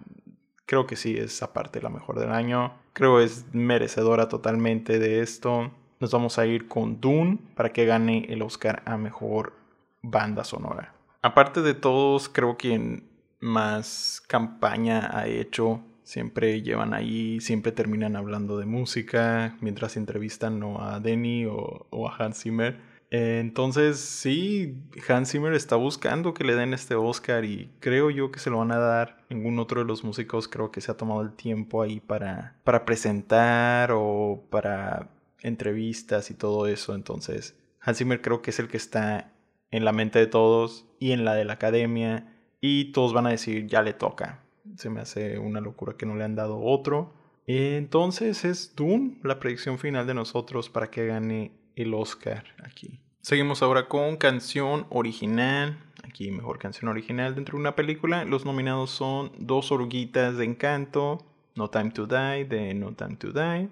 [0.67, 2.75] creo que sí es aparte la mejor del año.
[2.93, 5.73] Creo es merecedora totalmente de esto.
[6.01, 9.55] Nos vamos a ir con Dune para que gane el Oscar a mejor
[10.03, 10.95] banda sonora.
[11.23, 13.03] Aparte de todos, creo que
[13.41, 15.81] más campaña ha hecho.
[16.03, 22.17] Siempre llevan ahí, siempre terminan hablando de música mientras entrevistan a Denny o, o a
[22.17, 24.75] Hans Zimmer entonces, sí,
[25.07, 28.57] Hans Zimmer está buscando que le den este Oscar y creo yo que se lo
[28.57, 29.19] van a dar.
[29.29, 32.87] Ningún otro de los músicos creo que se ha tomado el tiempo ahí para, para
[32.87, 35.11] presentar o para
[35.43, 36.95] entrevistas y todo eso.
[36.95, 39.31] Entonces, Hans Zimmer creo que es el que está
[39.71, 43.31] en la mente de todos y en la de la academia y todos van a
[43.31, 44.43] decir, ya le toca.
[44.77, 47.13] Se me hace una locura que no le han dado otro.
[47.47, 53.01] Entonces es Dune la predicción final de nosotros para que gane el Oscar aquí.
[53.21, 55.79] Seguimos ahora con canción original.
[56.03, 58.25] Aquí mejor canción original dentro de una película.
[58.25, 63.33] Los nominados son Dos oruguitas de Encanto, No Time to Die de No Time to
[63.33, 63.69] Die,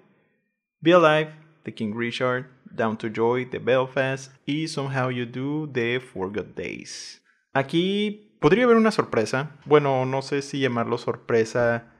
[0.79, 1.33] Be Alive
[1.65, 7.21] de King Richard, Down to Joy de Belfast y Somehow You Do de Forgot Days.
[7.53, 9.57] Aquí podría haber una sorpresa.
[9.65, 11.90] Bueno, no sé si llamarlo sorpresa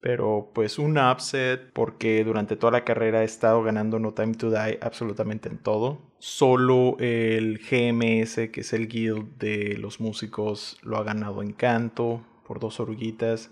[0.00, 4.50] pero pues un upset porque durante toda la carrera he estado ganando No Time to
[4.50, 5.98] Die absolutamente en todo.
[6.18, 12.24] Solo el GMS, que es el guild de los músicos, lo ha ganado en canto
[12.46, 13.50] por dos oruguitas.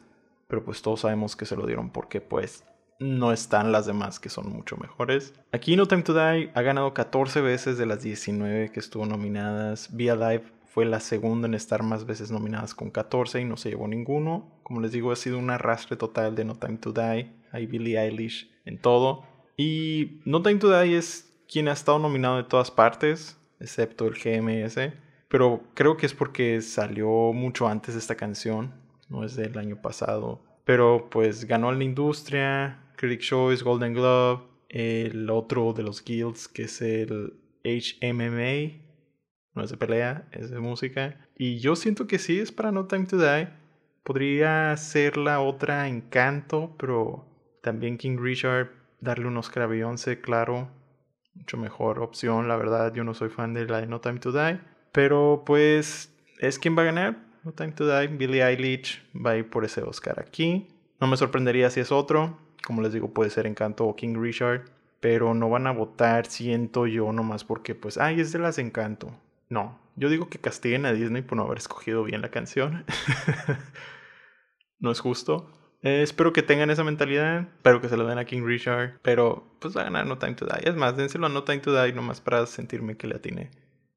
[0.48, 2.64] Pero pues todos sabemos que se lo dieron porque pues
[2.98, 5.34] no están las demás que son mucho mejores.
[5.52, 9.94] Aquí No Time to Die ha ganado 14 veces de las 19 que estuvo nominadas.
[9.94, 13.70] Be Alive fue la segunda en estar más veces nominadas con 14 y no se
[13.70, 14.60] llevó ninguno.
[14.62, 17.32] Como les digo, ha sido un arrastre total de No Time to Die.
[17.52, 19.24] Hay Billie Eilish en todo.
[19.56, 24.14] Y No Time to Die es quien ha estado nominado de todas partes, excepto el
[24.14, 24.92] GMS.
[25.28, 28.74] Pero creo que es porque salió mucho antes esta canción,
[29.08, 30.40] no es del año pasado.
[30.64, 36.46] Pero pues ganó en la industria, Critic Choice, Golden Glove, el otro de los guilds
[36.46, 38.87] que es el HMMA,
[39.58, 41.18] no es de pelea, es de música.
[41.36, 43.48] Y yo siento que sí es para No Time to Die.
[44.04, 47.26] Podría ser la otra Encanto, pero
[47.60, 50.70] también King Richard, darle un Oscar a claro,
[51.34, 52.94] mucho mejor opción, la verdad.
[52.94, 54.60] Yo no soy fan de la de No Time to Die,
[54.92, 57.18] pero pues es quien va a ganar.
[57.42, 60.68] No Time to Die, Billie Eilish va a ir por ese Oscar aquí.
[61.00, 62.38] No me sorprendería si es otro.
[62.64, 64.66] Como les digo, puede ser Encanto o King Richard.
[65.00, 69.12] Pero no van a votar, siento yo, nomás porque, pues, ay, es de las Encanto.
[69.48, 72.84] No, yo digo que castiguen a Disney por no haber escogido bien la canción.
[74.78, 75.50] no es justo.
[75.82, 77.48] Eh, espero que tengan esa mentalidad.
[77.56, 78.98] Espero que se lo den a King Richard.
[79.02, 80.68] Pero pues va a ganar No Time to Die.
[80.68, 83.50] Es más, dénselo a No Time to Die nomás para sentirme que le atiné.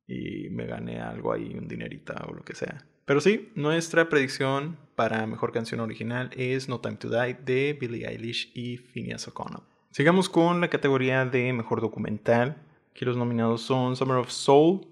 [0.08, 2.86] Y me gane algo ahí, un dinerita o lo que sea.
[3.06, 8.08] Pero sí, nuestra predicción para mejor canción original es No Time to Die de Billie
[8.08, 9.64] Eilish y Phineas O'Connell.
[9.92, 12.58] Sigamos con la categoría de mejor documental.
[12.92, 14.88] Aquí los nominados son Summer of Soul,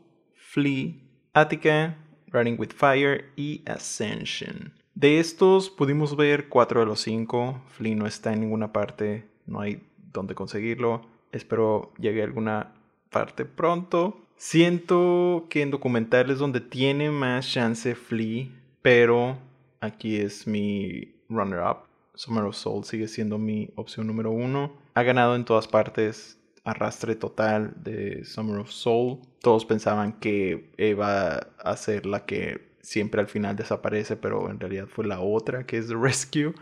[0.52, 0.96] Flea,
[1.34, 1.96] Attica,
[2.32, 4.74] Running with Fire y Ascension.
[4.96, 7.62] De estos pudimos ver cuatro de los cinco.
[7.68, 11.06] Flea no está en ninguna parte, no hay dónde conseguirlo.
[11.32, 12.74] Espero llegue a alguna
[13.12, 14.26] parte pronto.
[14.38, 18.48] Siento que en documentales donde tiene más chance Flea,
[18.82, 19.38] pero
[19.82, 21.84] aquí es mi runner-up.
[22.16, 24.74] Summer of Soul sigue siendo mi opción número uno.
[24.96, 26.39] Ha ganado en todas partes
[26.70, 29.20] arrastre total de Summer of Soul.
[29.42, 34.88] Todos pensaban que iba a ser la que siempre al final desaparece, pero en realidad
[34.88, 36.54] fue la otra, que es The Rescue,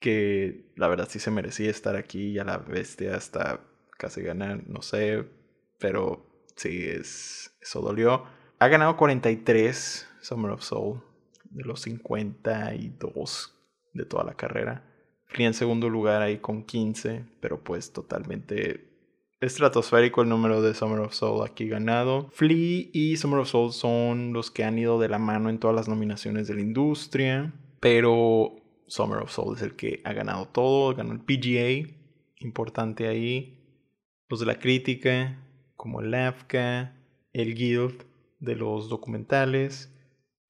[0.00, 3.60] que la verdad sí se merecía estar aquí, ya la bestia hasta
[3.96, 5.24] casi ganar, no sé,
[5.78, 8.24] pero sí, es, eso dolió.
[8.58, 11.00] Ha ganado 43 Summer of Soul
[11.50, 13.54] de los 52
[13.92, 14.82] de toda la carrera.
[15.26, 18.93] Fui en segundo lugar ahí con 15, pero pues totalmente
[19.44, 22.28] estratosférico el número de Summer of Soul aquí ganado.
[22.32, 25.76] Flea y Summer of Soul son los que han ido de la mano en todas
[25.76, 30.94] las nominaciones de la industria, pero Summer of Soul es el que ha ganado todo,
[30.94, 31.94] ganó el PGA,
[32.40, 33.58] importante ahí.
[34.28, 35.38] Los de la crítica,
[35.76, 36.94] como el AFCA,
[37.32, 38.04] el Guild
[38.40, 39.92] de los documentales,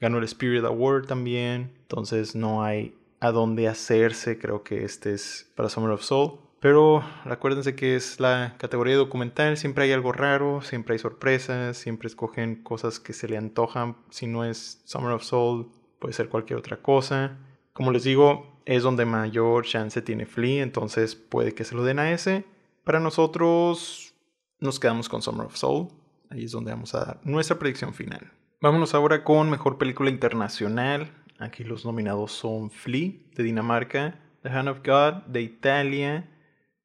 [0.01, 5.51] ganó el Spirit Award también, entonces no hay a dónde hacerse, creo que este es
[5.57, 6.44] para Summer of Soul.
[6.65, 12.07] Pero acuérdense que es la categoría documental, siempre hay algo raro, siempre hay sorpresas, siempre
[12.07, 13.99] escogen cosas que se le antojan.
[14.09, 17.37] Si no es Summer of Soul, puede ser cualquier otra cosa.
[17.75, 21.99] Como les digo, es donde mayor chance tiene Flea, entonces puede que se lo den
[21.99, 22.47] a ese.
[22.83, 24.15] Para nosotros
[24.59, 25.89] nos quedamos con Summer of Soul,
[26.31, 28.33] ahí es donde vamos a dar nuestra predicción final.
[28.63, 31.13] Vámonos ahora con Mejor Película Internacional.
[31.39, 36.31] Aquí los nominados son Flea, de Dinamarca, The Hand of God, de Italia,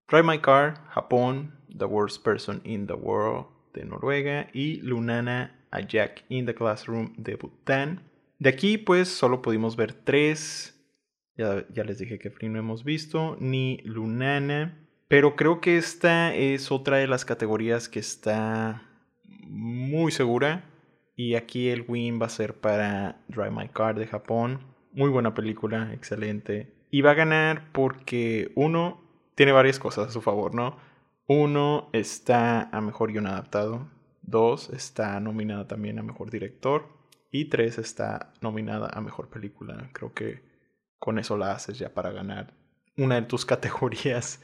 [0.10, 3.46] Drive My Car, Japón, The Worst Person in the World
[3.76, 8.02] de Noruega y Lunana a Jack in the Classroom de Bután.
[8.40, 10.76] De aquí pues solo pudimos ver tres.
[11.38, 14.80] Ya, ya les dije que Free no hemos visto, ni Lunana.
[15.08, 18.82] Pero creo que esta es otra de las categorías que está
[19.24, 20.66] muy segura.
[21.16, 24.62] Y aquí el win va a ser para Drive My Car de Japón.
[24.92, 26.74] Muy buena película, excelente.
[26.90, 29.09] Y va a ganar porque uno
[29.40, 30.76] tiene varias cosas a su favor, ¿no?
[31.26, 33.88] Uno, está a mejor guion adaptado.
[34.22, 36.90] Dos, está nominada también a mejor director.
[37.32, 39.92] Y tres, está nominada a mejor película.
[39.94, 40.44] Creo que
[40.98, 42.54] con eso la haces ya para ganar
[42.98, 44.44] una de tus categorías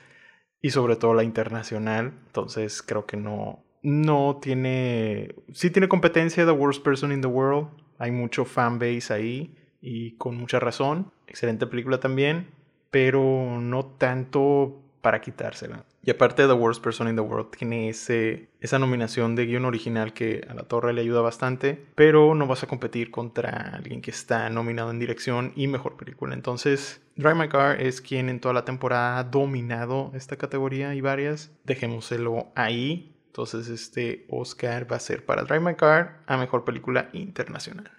[0.61, 2.13] y sobre todo la internacional.
[2.27, 7.67] Entonces creo que no, no tiene, sí tiene competencia The Worst Person in the World.
[7.97, 11.11] Hay mucho fanbase ahí y con mucha razón.
[11.27, 12.47] Excelente película también,
[12.91, 15.85] pero no tanto para quitársela.
[16.01, 20.13] Y aparte The Worst Person in the World tiene ese, esa nominación de guion original
[20.13, 24.09] que a la torre le ayuda bastante, pero no vas a competir contra alguien que
[24.09, 26.33] está nominado en dirección y mejor película.
[26.33, 31.01] Entonces, Drive My Car es quien en toda la temporada ha dominado esta categoría y
[31.01, 31.51] varias.
[31.65, 33.15] Dejémoselo ahí.
[33.27, 37.91] Entonces, este Oscar va a ser para Drive My Car a mejor película internacional.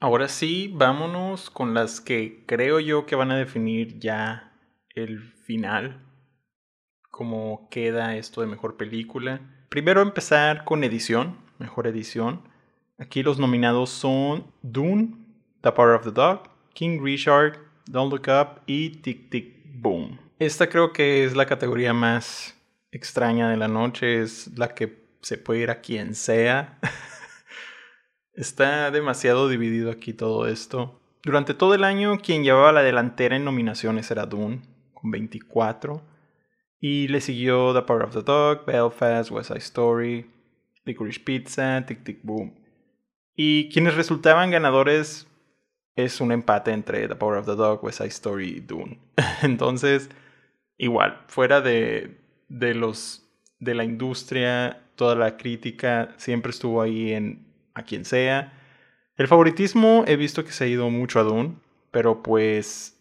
[0.00, 4.54] Ahora sí, vámonos con las que creo yo que van a definir ya
[4.94, 6.05] el final
[7.16, 9.40] cómo queda esto de mejor película.
[9.70, 12.42] Primero empezar con edición, mejor edición.
[12.98, 15.14] Aquí los nominados son Dune,
[15.62, 16.42] The Power of the Dog,
[16.74, 20.18] King Richard, Don't Look Up y Tic Tic Boom.
[20.38, 22.54] Esta creo que es la categoría más
[22.92, 26.78] extraña de la noche, es la que se puede ir a quien sea.
[28.34, 31.00] Está demasiado dividido aquí todo esto.
[31.22, 34.60] Durante todo el año quien llevaba la delantera en nominaciones era Dune,
[34.92, 36.15] con 24.
[36.80, 40.26] Y le siguió The Power of the Dog, Belfast, West Side Story,
[40.84, 42.54] Licorice Pizza, Tic Tic Boom.
[43.34, 45.26] Y quienes resultaban ganadores
[45.96, 48.98] es un empate entre The Power of the Dog, West Side Story y Dune.
[49.42, 50.10] Entonces,
[50.76, 52.18] igual, fuera de,
[52.48, 53.22] de los
[53.58, 58.52] de la industria, toda la crítica siempre estuvo ahí en a quien sea.
[59.16, 61.56] El favoritismo he visto que se ha ido mucho a Dune,
[61.90, 62.95] pero pues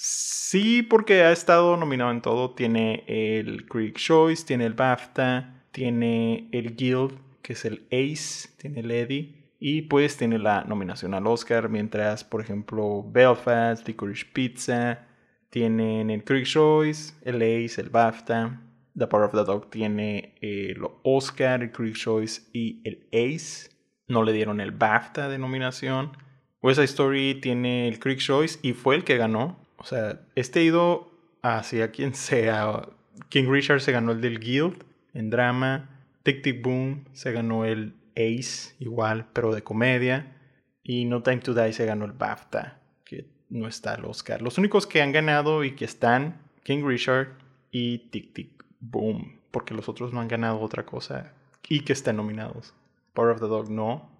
[0.00, 2.54] sí porque ha estado nominado en todo.
[2.54, 8.80] Tiene el Critics' Choice, tiene el BAFTA, tiene el Guild, que es el Ace, tiene
[8.80, 9.34] el Eddie.
[9.58, 15.06] Y pues tiene la nominación al Oscar, mientras por ejemplo Belfast, Licorice Pizza,
[15.50, 18.62] tienen el Critics' Choice, el Ace, el BAFTA.
[18.96, 23.70] The Power of the Dog tiene el Oscar, el Critics' Choice y el Ace.
[24.08, 26.16] No le dieron el BAFTA de nominación.
[26.62, 29.59] West Side Story tiene el Critics' Choice y fue el que ganó.
[29.80, 31.10] O sea, este ido
[31.42, 32.88] hacia quien sea.
[33.28, 35.90] King Richard se ganó el del Guild en drama.
[36.22, 40.36] Tic Tic Boom se ganó el Ace, igual, pero de comedia.
[40.82, 44.42] Y No Time to Die se ganó el BAFTA, que no está el Oscar.
[44.42, 47.28] Los únicos que han ganado y que están, King Richard
[47.70, 51.32] y Tic Tic Boom, porque los otros no han ganado otra cosa
[51.70, 52.74] y que están nominados.
[53.14, 54.10] Power of the Dog no,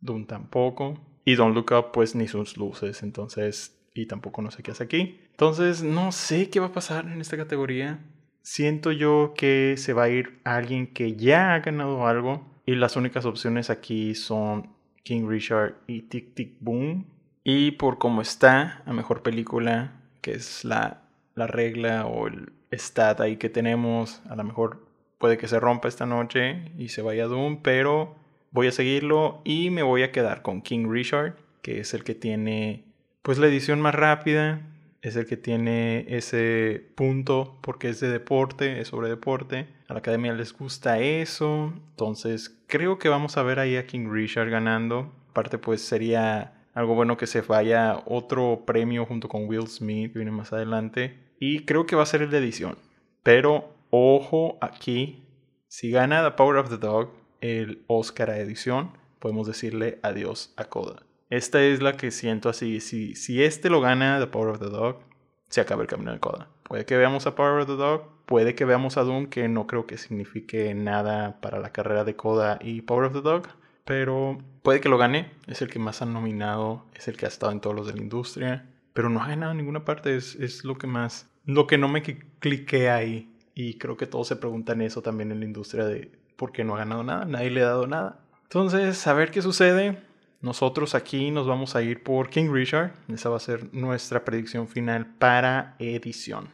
[0.00, 4.62] Doom tampoco, y Don't Look Up pues ni sus luces, entonces, y tampoco no sé
[4.62, 5.20] qué hace aquí.
[5.30, 7.98] Entonces, no sé qué va a pasar en esta categoría.
[8.42, 12.96] Siento yo que se va a ir alguien que ya ha ganado algo y las
[12.96, 14.70] únicas opciones aquí son
[15.02, 17.06] King Richard y Tic Tic Boom.
[17.44, 21.02] Y por cómo está, a mejor película, que es la,
[21.34, 24.86] la regla o el stat ahí que tenemos, a lo mejor
[25.18, 28.16] puede que se rompa esta noche y se vaya Doom, pero
[28.50, 32.14] voy a seguirlo y me voy a quedar con King Richard, que es el que
[32.14, 32.84] tiene
[33.28, 34.62] pues la edición más rápida,
[35.02, 39.68] es el que tiene ese punto porque es de deporte, es sobre deporte.
[39.86, 41.74] A la academia les gusta eso.
[41.90, 45.12] Entonces creo que vamos a ver ahí a King Richard ganando.
[45.28, 50.30] Aparte pues sería algo bueno que se vaya otro premio junto con Will Smith viene
[50.30, 51.18] más adelante.
[51.38, 52.78] Y creo que va a ser el de edición.
[53.22, 55.22] Pero ojo aquí,
[55.66, 57.10] si gana The Power of the Dog
[57.42, 61.07] el Oscar a edición, podemos decirle adiós a Coda.
[61.30, 62.80] Esta es la que siento así.
[62.80, 65.00] Si, si este lo gana, The Power of the Dog,
[65.48, 66.48] se acaba el camino de Coda.
[66.62, 69.66] Puede que veamos a Power of the Dog, puede que veamos a Doom, que no
[69.66, 73.48] creo que signifique nada para la carrera de Coda y Power of the Dog.
[73.84, 75.30] Pero puede que lo gane.
[75.46, 77.94] Es el que más han nominado, es el que ha estado en todos los de
[77.94, 78.66] la industria.
[78.92, 80.16] Pero no ha ganado ninguna parte.
[80.16, 81.26] Es, es lo que más.
[81.46, 83.34] Lo que no me cliqué ahí.
[83.54, 86.74] Y creo que todos se preguntan eso también en la industria de por qué no
[86.74, 87.24] ha ganado nada.
[87.24, 88.20] Nadie le ha dado nada.
[88.42, 89.98] Entonces, a ver qué sucede.
[90.40, 92.92] Nosotros aquí nos vamos a ir por King Richard.
[93.08, 96.50] Esa va a ser nuestra predicción final para edición.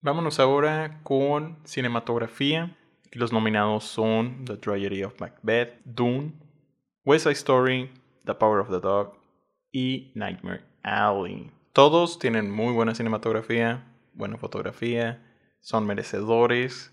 [0.00, 2.76] Vámonos ahora con cinematografía.
[3.12, 6.32] Los nominados son The Tragedy of Macbeth, Dune,
[7.04, 7.90] West Side Story,
[8.24, 9.14] The Power of the Dog
[9.72, 11.50] y Nightmare Alley.
[11.72, 15.24] Todos tienen muy buena cinematografía, buena fotografía,
[15.60, 16.92] son merecedores.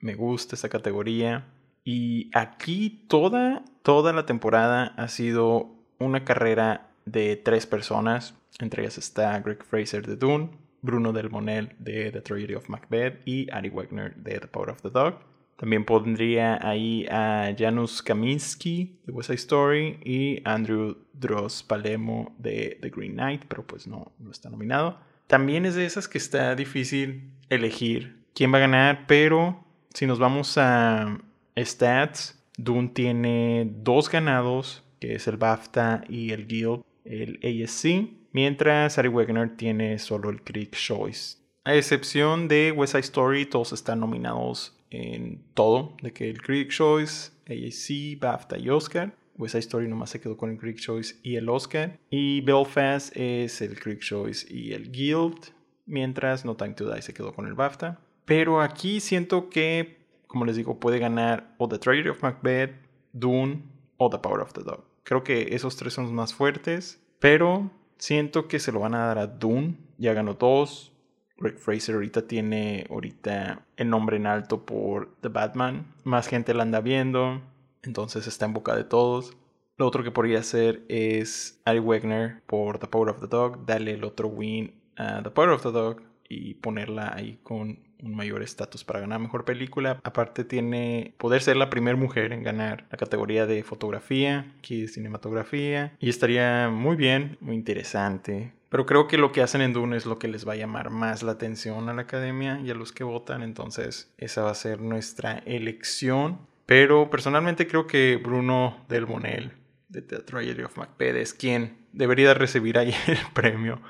[0.00, 1.46] Me gusta esta categoría.
[1.84, 8.34] Y aquí toda, toda la temporada ha sido una carrera de tres personas.
[8.58, 10.50] Entre ellas está Greg Fraser de Dune,
[10.82, 14.82] Bruno Del Monel de The Tragedy of Macbeth y Ari Wegner de The Power of
[14.82, 15.20] the Dog.
[15.56, 22.78] También pondría ahí a Janusz Kaminski de West Side Story y Andrew Dross Palemo de
[22.82, 24.98] The Green Knight, pero pues no, no está nominado.
[25.28, 29.64] También es de esas que está difícil elegir quién va a ganar, pero
[29.94, 31.22] si nos vamos a
[31.56, 38.98] stats, Dune tiene dos ganados, que es el BAFTA y el Guild, el ASC, mientras
[38.98, 41.38] Ari Wegner tiene solo el Critic Choice.
[41.64, 46.72] A excepción de West Side Story, todos están nominados en todo, de que el Critic
[46.72, 49.14] Choice, ASC, BAFTA y Oscar.
[49.36, 51.96] West Side Story nomás se quedó con el Critic Choice y el Oscar.
[52.10, 55.52] Y Belfast es el Critic Choice y el Guild,
[55.86, 58.00] mientras No Time to Die se quedó con el BAFTA.
[58.24, 59.97] Pero aquí siento que
[60.28, 62.76] como les digo, puede ganar o The Tragedy of Macbeth,
[63.12, 63.64] Dune
[63.96, 64.84] o The Power of the Dog.
[65.02, 69.06] Creo que esos tres son los más fuertes, pero siento que se lo van a
[69.06, 69.76] dar a Dune.
[69.96, 70.92] Ya ganó dos.
[71.38, 75.86] Greg Fraser ahorita tiene ahorita el nombre en alto por The Batman.
[76.04, 77.40] Más gente la anda viendo,
[77.82, 79.36] entonces está en boca de todos.
[79.76, 83.92] Lo otro que podría hacer es Ari Wegner por The Power of the Dog, darle
[83.92, 88.42] el otro win a The Power of the Dog y ponerla ahí con un mayor
[88.42, 90.00] estatus para ganar mejor película.
[90.04, 94.88] Aparte tiene poder ser la primera mujer en ganar la categoría de fotografía, aquí de
[94.88, 95.96] cinematografía.
[95.98, 98.52] Y estaría muy bien, muy interesante.
[98.68, 100.90] Pero creo que lo que hacen en Dune es lo que les va a llamar
[100.90, 103.42] más la atención a la academia y a los que votan.
[103.42, 106.40] Entonces esa va a ser nuestra elección.
[106.66, 109.52] Pero personalmente creo que Bruno Del Monel
[109.90, 113.80] The Tragedy of Macbeth es quien debería recibir ahí el premio.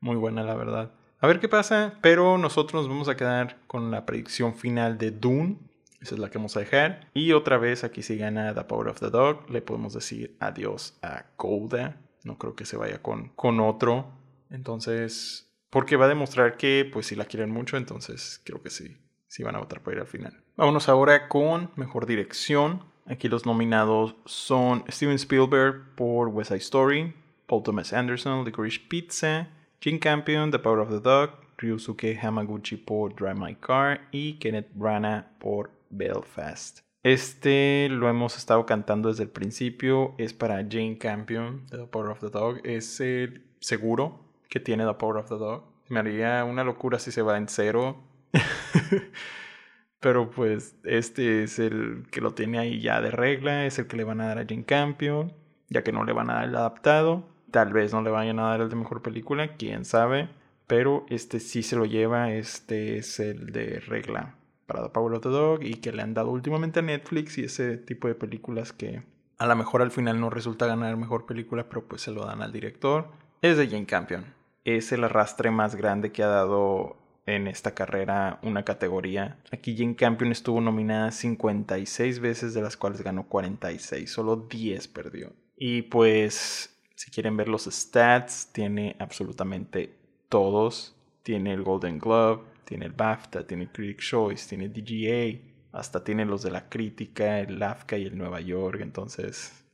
[0.00, 0.92] Muy buena, la verdad.
[1.18, 5.10] A ver qué pasa, pero nosotros nos vamos a quedar con la predicción final de
[5.10, 5.56] Dune.
[6.00, 7.08] Esa es la que vamos a dejar.
[7.14, 10.98] Y otra vez, aquí si gana The Power of the Dog, le podemos decir adiós
[11.02, 11.96] a Golda.
[12.22, 14.12] No creo que se vaya con, con otro.
[14.50, 18.98] Entonces, porque va a demostrar que, pues, si la quieren mucho, entonces creo que sí,
[19.26, 20.44] sí van a votar por ir al final.
[20.56, 22.84] Vámonos ahora con mejor dirección.
[23.06, 27.14] Aquí los nominados son Steven Spielberg por West Side Story,
[27.46, 29.48] Paul Thomas Anderson, Licorice Pizza,
[29.86, 34.72] Jim Campion, The Power of the Dog, Ryusuke Hamaguchi por Drive My Car y Kenneth
[34.74, 36.80] Branagh por Belfast.
[37.04, 42.18] Este lo hemos estado cantando desde el principio, es para Jane Campion, The Power of
[42.18, 45.62] the Dog, es el seguro que tiene The Power of the Dog.
[45.88, 48.02] Me haría una locura si se va en cero.
[50.00, 53.96] Pero pues este es el que lo tiene ahí ya de regla, es el que
[53.96, 55.32] le van a dar a Jane Campion,
[55.68, 57.35] ya que no le van a dar el adaptado.
[57.56, 60.28] Tal vez no le vayan a dar el de mejor película, quién sabe.
[60.66, 64.34] Pero este sí se lo lleva, este es el de regla
[64.66, 67.44] para The Power of the Dog y que le han dado últimamente a Netflix y
[67.44, 69.04] ese tipo de películas que
[69.38, 72.42] a lo mejor al final no resulta ganar mejor película, pero pues se lo dan
[72.42, 73.08] al director.
[73.40, 74.26] Es de Jane Campion.
[74.66, 79.38] Es el arrastre más grande que ha dado en esta carrera una categoría.
[79.50, 85.32] Aquí Jane Campion estuvo nominada 56 veces, de las cuales ganó 46, solo 10 perdió.
[85.56, 89.94] Y pues, si quieren ver los stats, tiene absolutamente
[90.28, 90.96] todos.
[91.22, 95.40] Tiene el Golden Globe, tiene el BAFTA, tiene el Critic Choice, tiene DGA,
[95.72, 98.80] hasta tiene los de la crítica, el AFCA y el Nueva York.
[98.80, 99.64] Entonces,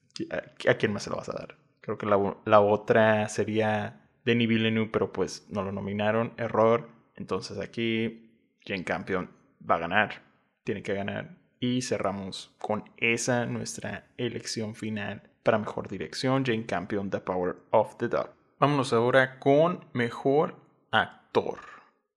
[0.68, 1.56] ¿a quién más se lo vas a dar?
[1.80, 6.32] Creo que la, la otra sería Denis Villeneuve, pero pues no lo nominaron.
[6.38, 6.88] Error.
[7.14, 8.32] Entonces aquí
[8.64, 9.30] Jane Campion
[9.68, 10.22] va a ganar.
[10.64, 11.36] Tiene que ganar.
[11.60, 16.44] Y cerramos con esa nuestra elección final para mejor dirección.
[16.44, 18.30] Jane Campion, The Power of the Dog.
[18.58, 20.54] Vámonos ahora con mejor
[20.90, 21.58] actor.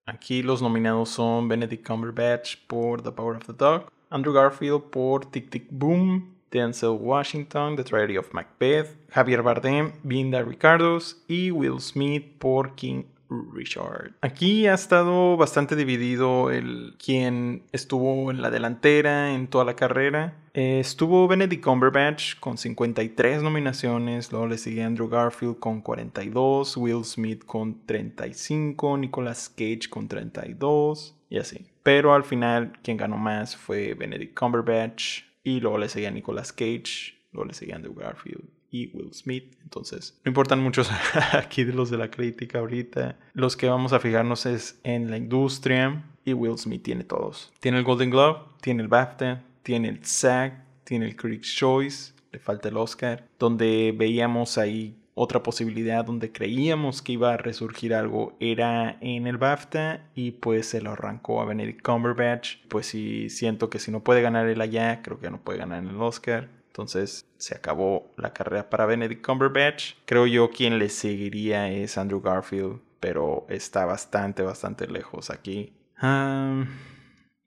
[0.05, 5.25] Aquí los nominados son Benedict Cumberbatch por The Power of the Dog, Andrew Garfield por
[5.25, 11.79] Tic Tic Boom, Denzel Washington, The Tragedy of Macbeth, Javier Bardem, Binda Ricardos y Will
[11.79, 14.13] Smith por King Richard.
[14.21, 20.35] Aquí ha estado bastante dividido el quien estuvo en la delantera en toda la carrera.
[20.53, 27.03] Eh, estuvo Benedict Cumberbatch con 53 nominaciones, luego le sigue Andrew Garfield con 42, Will
[27.03, 31.65] Smith con 35, Nicolas Cage con 32 y así.
[31.83, 37.15] Pero al final quien ganó más fue Benedict Cumberbatch y luego le seguía Nicolas Cage,
[37.33, 39.55] luego le seguía Andrew Garfield y Will Smith.
[39.63, 40.89] Entonces, no importan muchos
[41.31, 43.17] aquí de los de la crítica ahorita.
[43.33, 47.53] Los que vamos a fijarnos es en la industria y Will Smith tiene todos.
[47.59, 52.39] Tiene el Golden Globe, tiene el BAFTA, tiene el SAG, tiene el Critics' Choice, le
[52.39, 58.35] falta el Oscar, donde veíamos ahí otra posibilidad donde creíamos que iba a resurgir algo
[58.41, 62.57] era en el BAFTA y pues se lo arrancó a Benedict Cumberbatch.
[62.67, 65.81] Pues sí, siento que si no puede ganar él allá, creo que no puede ganar
[65.81, 66.49] en el Oscar.
[66.75, 69.93] Entonces se acabó la carrera para Benedict Cumberbatch.
[70.03, 75.71] Creo yo quien le seguiría es Andrew Garfield, pero está bastante, bastante lejos aquí.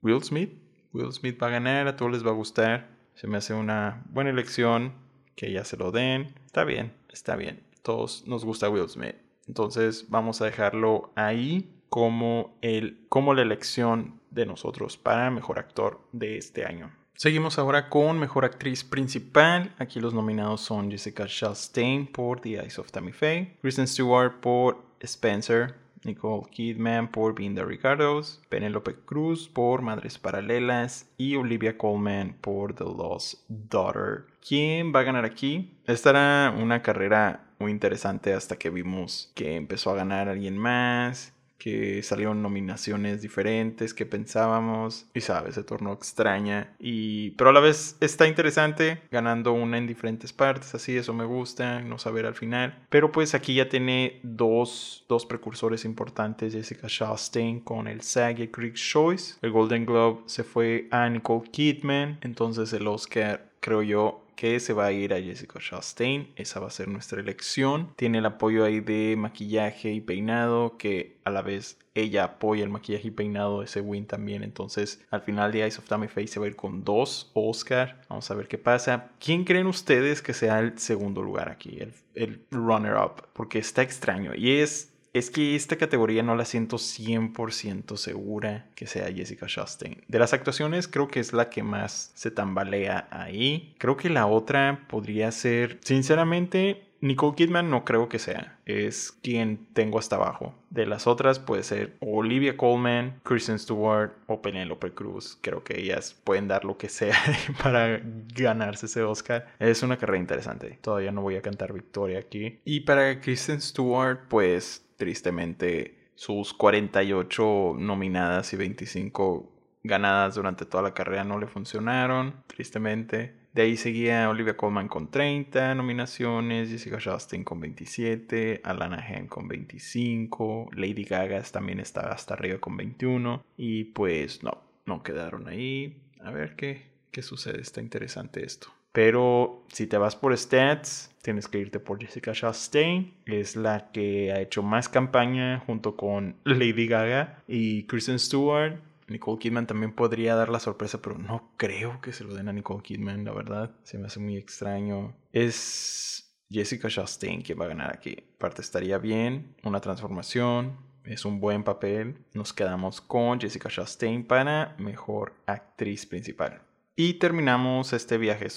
[0.01, 0.57] Will Smith.
[0.93, 2.89] Will Smith va a ganar, a todos les va a gustar.
[3.13, 4.93] Se me hace una buena elección,
[5.35, 6.33] que ya se lo den.
[6.47, 7.61] Está bien, está bien.
[7.83, 9.15] Todos nos gusta Will Smith.
[9.47, 16.01] Entonces vamos a dejarlo ahí como, el, como la elección de nosotros para mejor actor
[16.13, 16.98] de este año.
[17.21, 19.75] Seguimos ahora con Mejor Actriz Principal.
[19.77, 24.85] Aquí los nominados son Jessica Chastain por The Eyes of Tammy Faye, Kristen Stewart por
[25.01, 32.73] Spencer, Nicole Kidman por the Ricardos, Penelope Cruz por Madres Paralelas y Olivia Colman por
[32.73, 34.23] The Lost Daughter.
[34.39, 35.73] ¿Quién va a ganar aquí?
[35.87, 41.33] Esta era una carrera muy interesante hasta que vimos que empezó a ganar alguien más
[41.59, 47.59] que salieron nominaciones diferentes que pensábamos y sabes, se tornó extraña y pero a la
[47.59, 52.33] vez está interesante ganando una en diferentes partes, así eso me gusta, no saber al
[52.33, 58.39] final, pero pues aquí ya tiene dos, dos precursores importantes, Jessica Chastain con el SAG
[58.39, 63.83] y Critics Choice, el Golden Globe se fue a Nicole Kidman, entonces el Oscar creo
[63.83, 66.31] yo que se va a ir a Jessica Chastain.
[66.37, 67.91] Esa va a ser nuestra elección.
[67.97, 72.69] Tiene el apoyo ahí de maquillaje y peinado, que a la vez ella apoya el
[72.69, 74.41] maquillaje y peinado ese win también.
[74.43, 77.99] Entonces, al final de Eyes of Tammy Face se va a ir con dos Oscar.
[78.07, 79.09] Vamos a ver qué pasa.
[79.19, 81.77] ¿Quién creen ustedes que sea el segundo lugar aquí?
[81.81, 83.23] El, el runner-up.
[83.33, 84.33] Porque está extraño.
[84.35, 90.03] Y es es que esta categoría no la siento 100% segura que sea Jessica Chastain.
[90.07, 93.75] De las actuaciones creo que es la que más se tambalea ahí.
[93.77, 98.57] Creo que la otra podría ser, sinceramente, Nicole Kidman no creo que sea.
[98.65, 100.53] Es quien tengo hasta abajo.
[100.69, 105.37] De las otras puede ser Olivia Colman, Kristen Stewart o Penelope Cruz.
[105.41, 107.15] Creo que ellas pueden dar lo que sea
[107.63, 108.01] para
[108.35, 109.47] ganarse ese Oscar.
[109.59, 110.77] Es una carrera interesante.
[110.81, 112.59] Todavía no voy a cantar victoria aquí.
[112.65, 119.51] Y para Kristen Stewart, pues tristemente sus 48 nominadas y 25
[119.83, 122.43] ganadas durante toda la carrera no le funcionaron.
[122.45, 123.39] Tristemente.
[123.53, 129.47] De ahí seguía Olivia Colman con 30 nominaciones, Jessica Chastain con 27, Alana Haim con
[129.47, 136.03] 25, Lady Gaga también estaba hasta arriba con 21 y pues no, no quedaron ahí.
[136.19, 138.71] A ver qué, qué sucede, está interesante esto.
[138.91, 143.13] Pero si te vas por stats, tienes que irte por Jessica Chastain.
[143.25, 148.79] Es la que ha hecho más campaña junto con Lady Gaga y Kristen Stewart.
[149.07, 152.53] Nicole Kidman también podría dar la sorpresa, pero no creo que se lo den a
[152.53, 153.71] Nicole Kidman, la verdad.
[153.83, 155.15] Se me hace muy extraño.
[155.31, 158.17] Es Jessica Chastain quien va a ganar aquí.
[158.35, 162.17] Aparte estaría bien, una transformación, es un buen papel.
[162.33, 166.61] Nos quedamos con Jessica Chastain para mejor actriz principal.
[167.01, 168.47] Y terminamos este viaje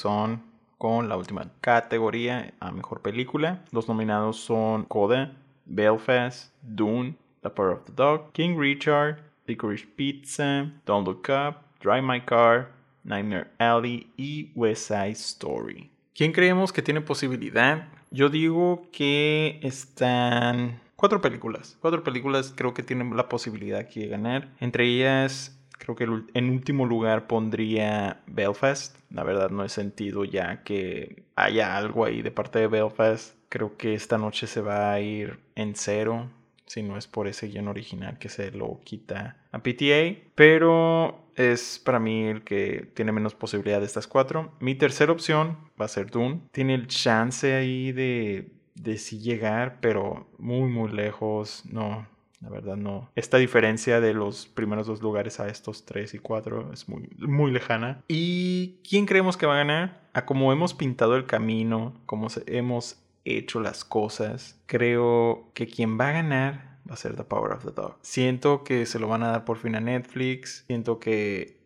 [0.77, 3.65] con la última categoría a mejor película.
[3.71, 10.73] Los nominados son Coda, Belfast, Dune, The Power of the Dog, King Richard, Licorice Pizza,
[10.87, 12.73] Don't Look Up, Drive My Car,
[13.05, 15.89] Nightmare Alley y West Side Story.
[16.13, 17.87] ¿Quién creemos que tiene posibilidad?
[18.11, 21.79] Yo digo que están cuatro películas.
[21.81, 24.49] Cuatro películas creo que tienen la posibilidad aquí de ganar.
[24.59, 26.05] Entre ellas, creo que
[26.35, 28.97] en último lugar pondría Belfast.
[29.11, 33.35] La verdad no he sentido ya que haya algo ahí de parte de Belfast.
[33.49, 36.31] Creo que esta noche se va a ir en cero
[36.67, 40.23] si no es por ese guion original que se lo quita a PTA.
[40.37, 44.53] Pero es para mí el que tiene menos posibilidad de estas cuatro.
[44.61, 46.43] Mi tercera opción va a ser Dune.
[46.53, 51.65] Tiene el chance ahí de, de sí llegar, pero muy, muy lejos.
[51.67, 52.07] No,
[52.43, 53.11] la verdad no.
[53.15, 57.53] Esta diferencia de los primeros dos lugares a estos tres y cuatro es muy, muy
[57.53, 58.03] lejana.
[58.09, 60.09] ¿Y quién creemos que va a ganar?
[60.13, 66.09] A como hemos pintado el camino, como hemos hecho las cosas, creo que quien va
[66.09, 67.97] a ganar va a ser The Power of the Dog.
[68.03, 70.65] Siento que se lo van a dar por fin a Netflix.
[70.67, 71.61] Siento que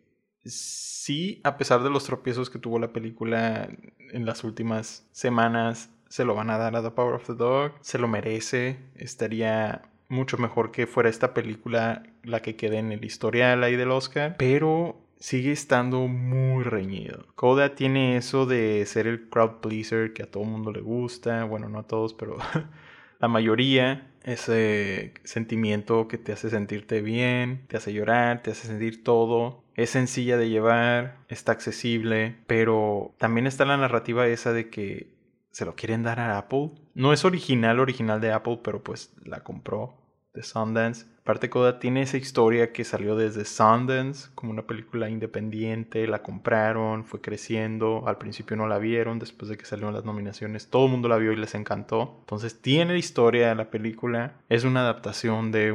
[0.44, 3.70] sí, a pesar de los tropiezos que tuvo la película
[4.12, 7.72] en las últimas semanas, se lo van a dar a The Power of the Dog.
[7.80, 8.78] Se lo merece.
[8.94, 13.90] Estaría mucho mejor que fuera esta película la que quede en el historial ahí del
[13.90, 14.36] Oscar.
[14.38, 17.26] Pero sigue estando muy reñido.
[17.34, 21.68] Coda tiene eso de ser el crowd pleaser que a todo mundo le gusta, bueno,
[21.68, 22.36] no a todos, pero
[23.18, 29.04] la mayoría, ese sentimiento que te hace sentirte bien, te hace llorar, te hace sentir
[29.04, 29.62] todo.
[29.74, 35.15] Es sencilla de llevar, está accesible, pero también está la narrativa esa de que
[35.56, 36.72] se lo quieren dar a Apple.
[36.92, 39.96] No es original, original de Apple, pero pues la compró
[40.34, 41.06] de Sundance.
[41.20, 47.06] Aparte Coda tiene esa historia que salió desde Sundance como una película independiente, la compraron,
[47.06, 50.92] fue creciendo, al principio no la vieron, después de que salieron las nominaciones todo el
[50.92, 52.18] mundo la vio y les encantó.
[52.20, 55.72] Entonces tiene historia la película, es una adaptación de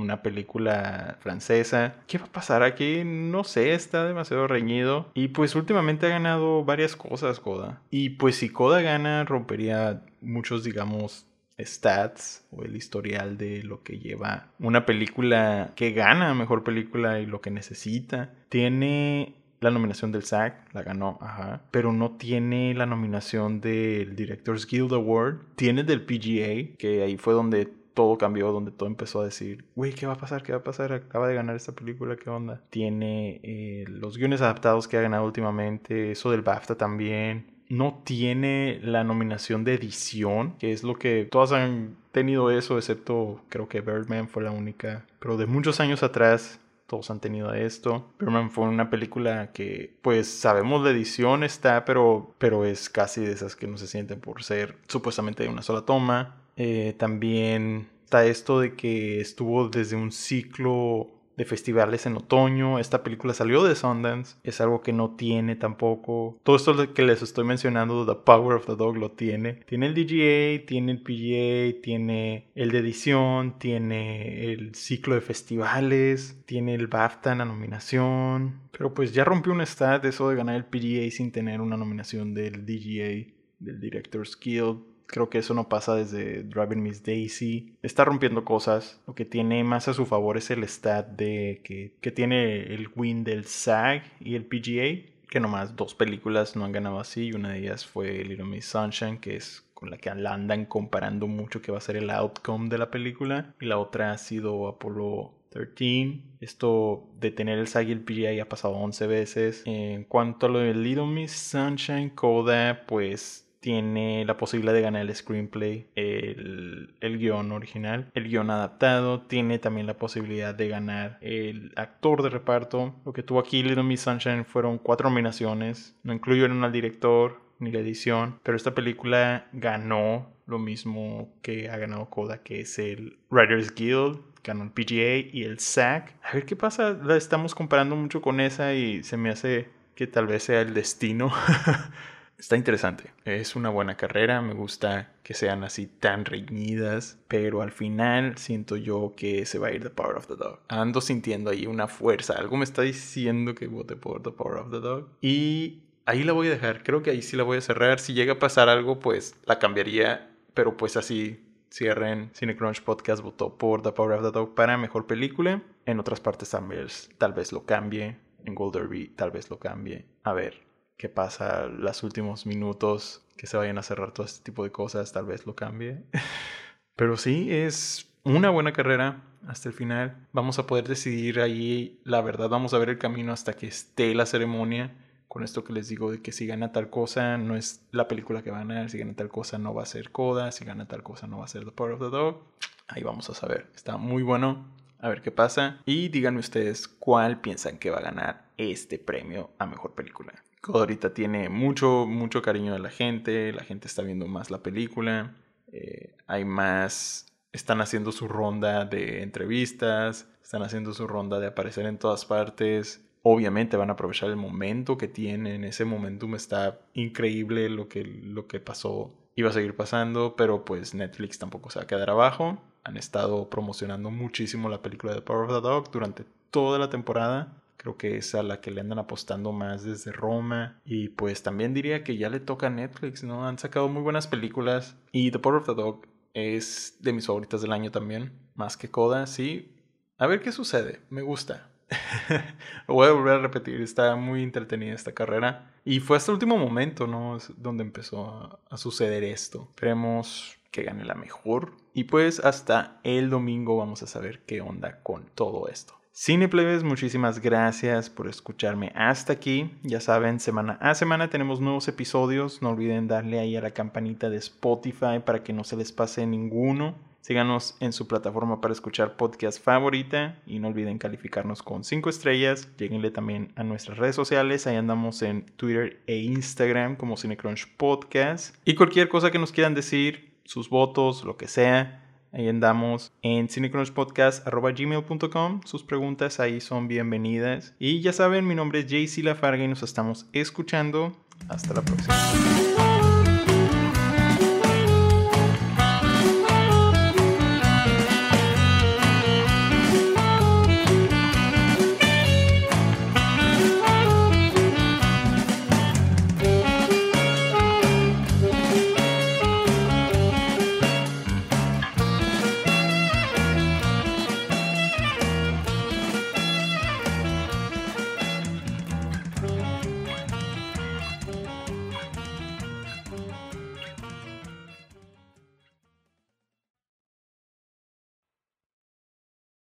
[0.00, 1.94] una película francesa.
[2.06, 3.02] ¿Qué va a pasar aquí?
[3.04, 5.10] No sé, está demasiado reñido.
[5.14, 7.80] Y pues últimamente ha ganado varias cosas Coda.
[7.90, 11.26] Y pues si Coda gana, rompería muchos, digamos,
[11.58, 17.26] stats o el historial de lo que lleva una película que gana mejor película y
[17.26, 18.30] lo que necesita.
[18.48, 24.66] Tiene la nominación del SAG, la ganó, ajá, pero no tiene la nominación del Directors
[24.66, 27.68] Guild Award, tiene del PGA, que ahí fue donde
[28.00, 30.42] todo cambió, donde todo empezó a decir, güey, ¿qué va a pasar?
[30.42, 30.90] ¿Qué va a pasar?
[30.94, 32.62] Acaba de ganar esta película, ¿qué onda?
[32.70, 38.80] Tiene eh, los guiones adaptados que ha ganado últimamente, eso del BAFTA también, no tiene
[38.82, 43.82] la nominación de edición, que es lo que todas han tenido eso, excepto creo que
[43.82, 45.04] Birdman fue la única.
[45.18, 48.14] Pero de muchos años atrás todos han tenido esto.
[48.18, 53.32] Birdman fue una película que, pues, sabemos la edición está, pero, pero es casi de
[53.32, 56.39] esas que no se sienten por ser supuestamente de una sola toma.
[56.62, 61.08] Eh, también está esto de que estuvo desde un ciclo
[61.38, 62.78] de festivales en otoño.
[62.78, 66.38] Esta película salió de Sundance, es algo que no tiene tampoco.
[66.42, 69.54] Todo esto que les estoy mencionando, The Power of the Dog, lo tiene.
[69.64, 76.42] Tiene el DGA, tiene el PGA, tiene el de edición, tiene el ciclo de festivales,
[76.44, 78.60] tiene el BAFTA en la nominación.
[78.70, 82.34] Pero pues ya rompió un stat eso de ganar el PGA sin tener una nominación
[82.34, 87.74] del DGA, del Director's Guild Creo que eso no pasa desde Driving Miss Daisy.
[87.82, 89.00] Está rompiendo cosas.
[89.08, 92.88] Lo que tiene más a su favor es el stat de que, que tiene el
[92.94, 95.10] win del SAG y el PGA.
[95.28, 97.26] Que nomás dos películas no han ganado así.
[97.26, 101.26] Y una de ellas fue Little Miss Sunshine, que es con la que andan comparando
[101.26, 103.54] mucho que va a ser el outcome de la película.
[103.60, 106.20] Y la otra ha sido Apollo 13.
[106.40, 109.62] Esto de tener el SAG y el PGA ha pasado 11 veces.
[109.66, 115.02] En cuanto a lo de Little Miss Sunshine Coda, pues tiene la posibilidad de ganar
[115.02, 121.18] el screenplay, el, el, guion original, el guion adaptado, tiene también la posibilidad de ganar
[121.20, 122.94] el actor de reparto.
[123.04, 127.70] Lo que tuvo aquí Little Miss Sunshine fueron cuatro nominaciones, no incluyeron al director ni
[127.70, 133.18] la edición, pero esta película ganó lo mismo que ha ganado Coda, que es el
[133.30, 136.14] Writers Guild, ganó el PGA y el SAG.
[136.22, 140.06] A ver qué pasa, la estamos comparando mucho con esa y se me hace que
[140.06, 141.30] tal vez sea el destino.
[142.40, 143.12] Está interesante.
[143.26, 144.40] Es una buena carrera.
[144.40, 147.18] Me gusta que sean así tan reñidas.
[147.28, 150.58] Pero al final siento yo que se va a ir The Power of the Dog.
[150.68, 152.38] Ando sintiendo ahí una fuerza.
[152.38, 155.08] Algo me está diciendo que vote por The Power of the Dog.
[155.20, 156.82] Y ahí la voy a dejar.
[156.82, 158.00] Creo que ahí sí la voy a cerrar.
[158.00, 160.30] Si llega a pasar algo, pues la cambiaría.
[160.54, 162.30] Pero pues así cierren.
[162.34, 165.62] Cinecrunch Podcast votó por The Power of the Dog para mejor película.
[165.84, 166.86] En otras partes también
[167.18, 168.16] tal vez lo cambie.
[168.46, 170.06] En Gold Derby tal vez lo cambie.
[170.24, 170.69] A ver,
[171.00, 175.10] qué pasa los últimos minutos, que se vayan a cerrar todo este tipo de cosas,
[175.12, 176.02] tal vez lo cambie.
[176.94, 180.28] Pero sí, es una buena carrera hasta el final.
[180.34, 184.14] Vamos a poder decidir ahí, la verdad, vamos a ver el camino hasta que esté
[184.14, 184.94] la ceremonia.
[185.26, 188.42] Con esto que les digo de que si gana tal cosa, no es la película
[188.42, 188.90] que va a ganar.
[188.90, 190.52] Si gana tal cosa, no va a ser Coda.
[190.52, 192.42] Si gana tal cosa, no va a ser The Power of the Dog.
[192.88, 193.68] Ahí vamos a saber.
[193.74, 194.66] Está muy bueno.
[194.98, 195.80] A ver qué pasa.
[195.86, 200.34] Y díganme ustedes cuál piensan que va a ganar este premio a mejor película
[200.68, 205.34] ahorita tiene mucho, mucho cariño de la gente, la gente está viendo más la película,
[205.72, 211.86] eh, hay más, están haciendo su ronda de entrevistas, están haciendo su ronda de aparecer
[211.86, 213.06] en todas partes.
[213.22, 218.46] Obviamente van a aprovechar el momento que tienen, ese momentum está increíble lo que, lo
[218.46, 222.62] que pasó, iba a seguir pasando, pero pues Netflix tampoco se va a quedar abajo.
[222.82, 227.59] Han estado promocionando muchísimo la película de Power of the Dog durante toda la temporada
[227.80, 230.82] Creo que es a la que le andan apostando más desde Roma.
[230.84, 233.48] Y pues también diría que ya le toca a Netflix, ¿no?
[233.48, 234.98] Han sacado muy buenas películas.
[235.12, 238.32] Y The Power of the Dog es de mis favoritas del año también.
[238.54, 239.74] Más que Coda, sí.
[240.18, 241.00] A ver qué sucede.
[241.08, 241.70] Me gusta.
[242.86, 243.80] Lo voy a volver a repetir.
[243.80, 245.72] Está muy entretenida esta carrera.
[245.82, 247.38] Y fue hasta el último momento, ¿no?
[247.38, 249.68] Es donde empezó a, suceder esto.
[249.70, 251.72] Esperemos que gane la mejor.
[251.94, 255.99] Y pues hasta el domingo vamos a saber qué onda con todo esto.
[256.12, 259.70] Cineplebes, muchísimas gracias por escucharme hasta aquí.
[259.84, 262.62] Ya saben, semana a semana tenemos nuevos episodios.
[262.62, 266.26] No olviden darle ahí a la campanita de Spotify para que no se les pase
[266.26, 266.96] ninguno.
[267.20, 272.68] Síganos en su plataforma para escuchar podcast favorita y no olviden calificarnos con 5 estrellas.
[272.76, 274.66] Lleguenle también a nuestras redes sociales.
[274.66, 278.56] Ahí andamos en Twitter e Instagram como Cinecrunch Podcast.
[278.64, 283.48] Y cualquier cosa que nos quieran decir, sus votos, lo que sea Ahí andamos en
[283.48, 285.60] cinecronspodcast.gmail.com.
[285.64, 287.74] Sus preguntas ahí son bienvenidas.
[287.78, 291.16] Y ya saben, mi nombre es JC Lafarga y nos estamos escuchando.
[291.48, 292.14] Hasta la próxima.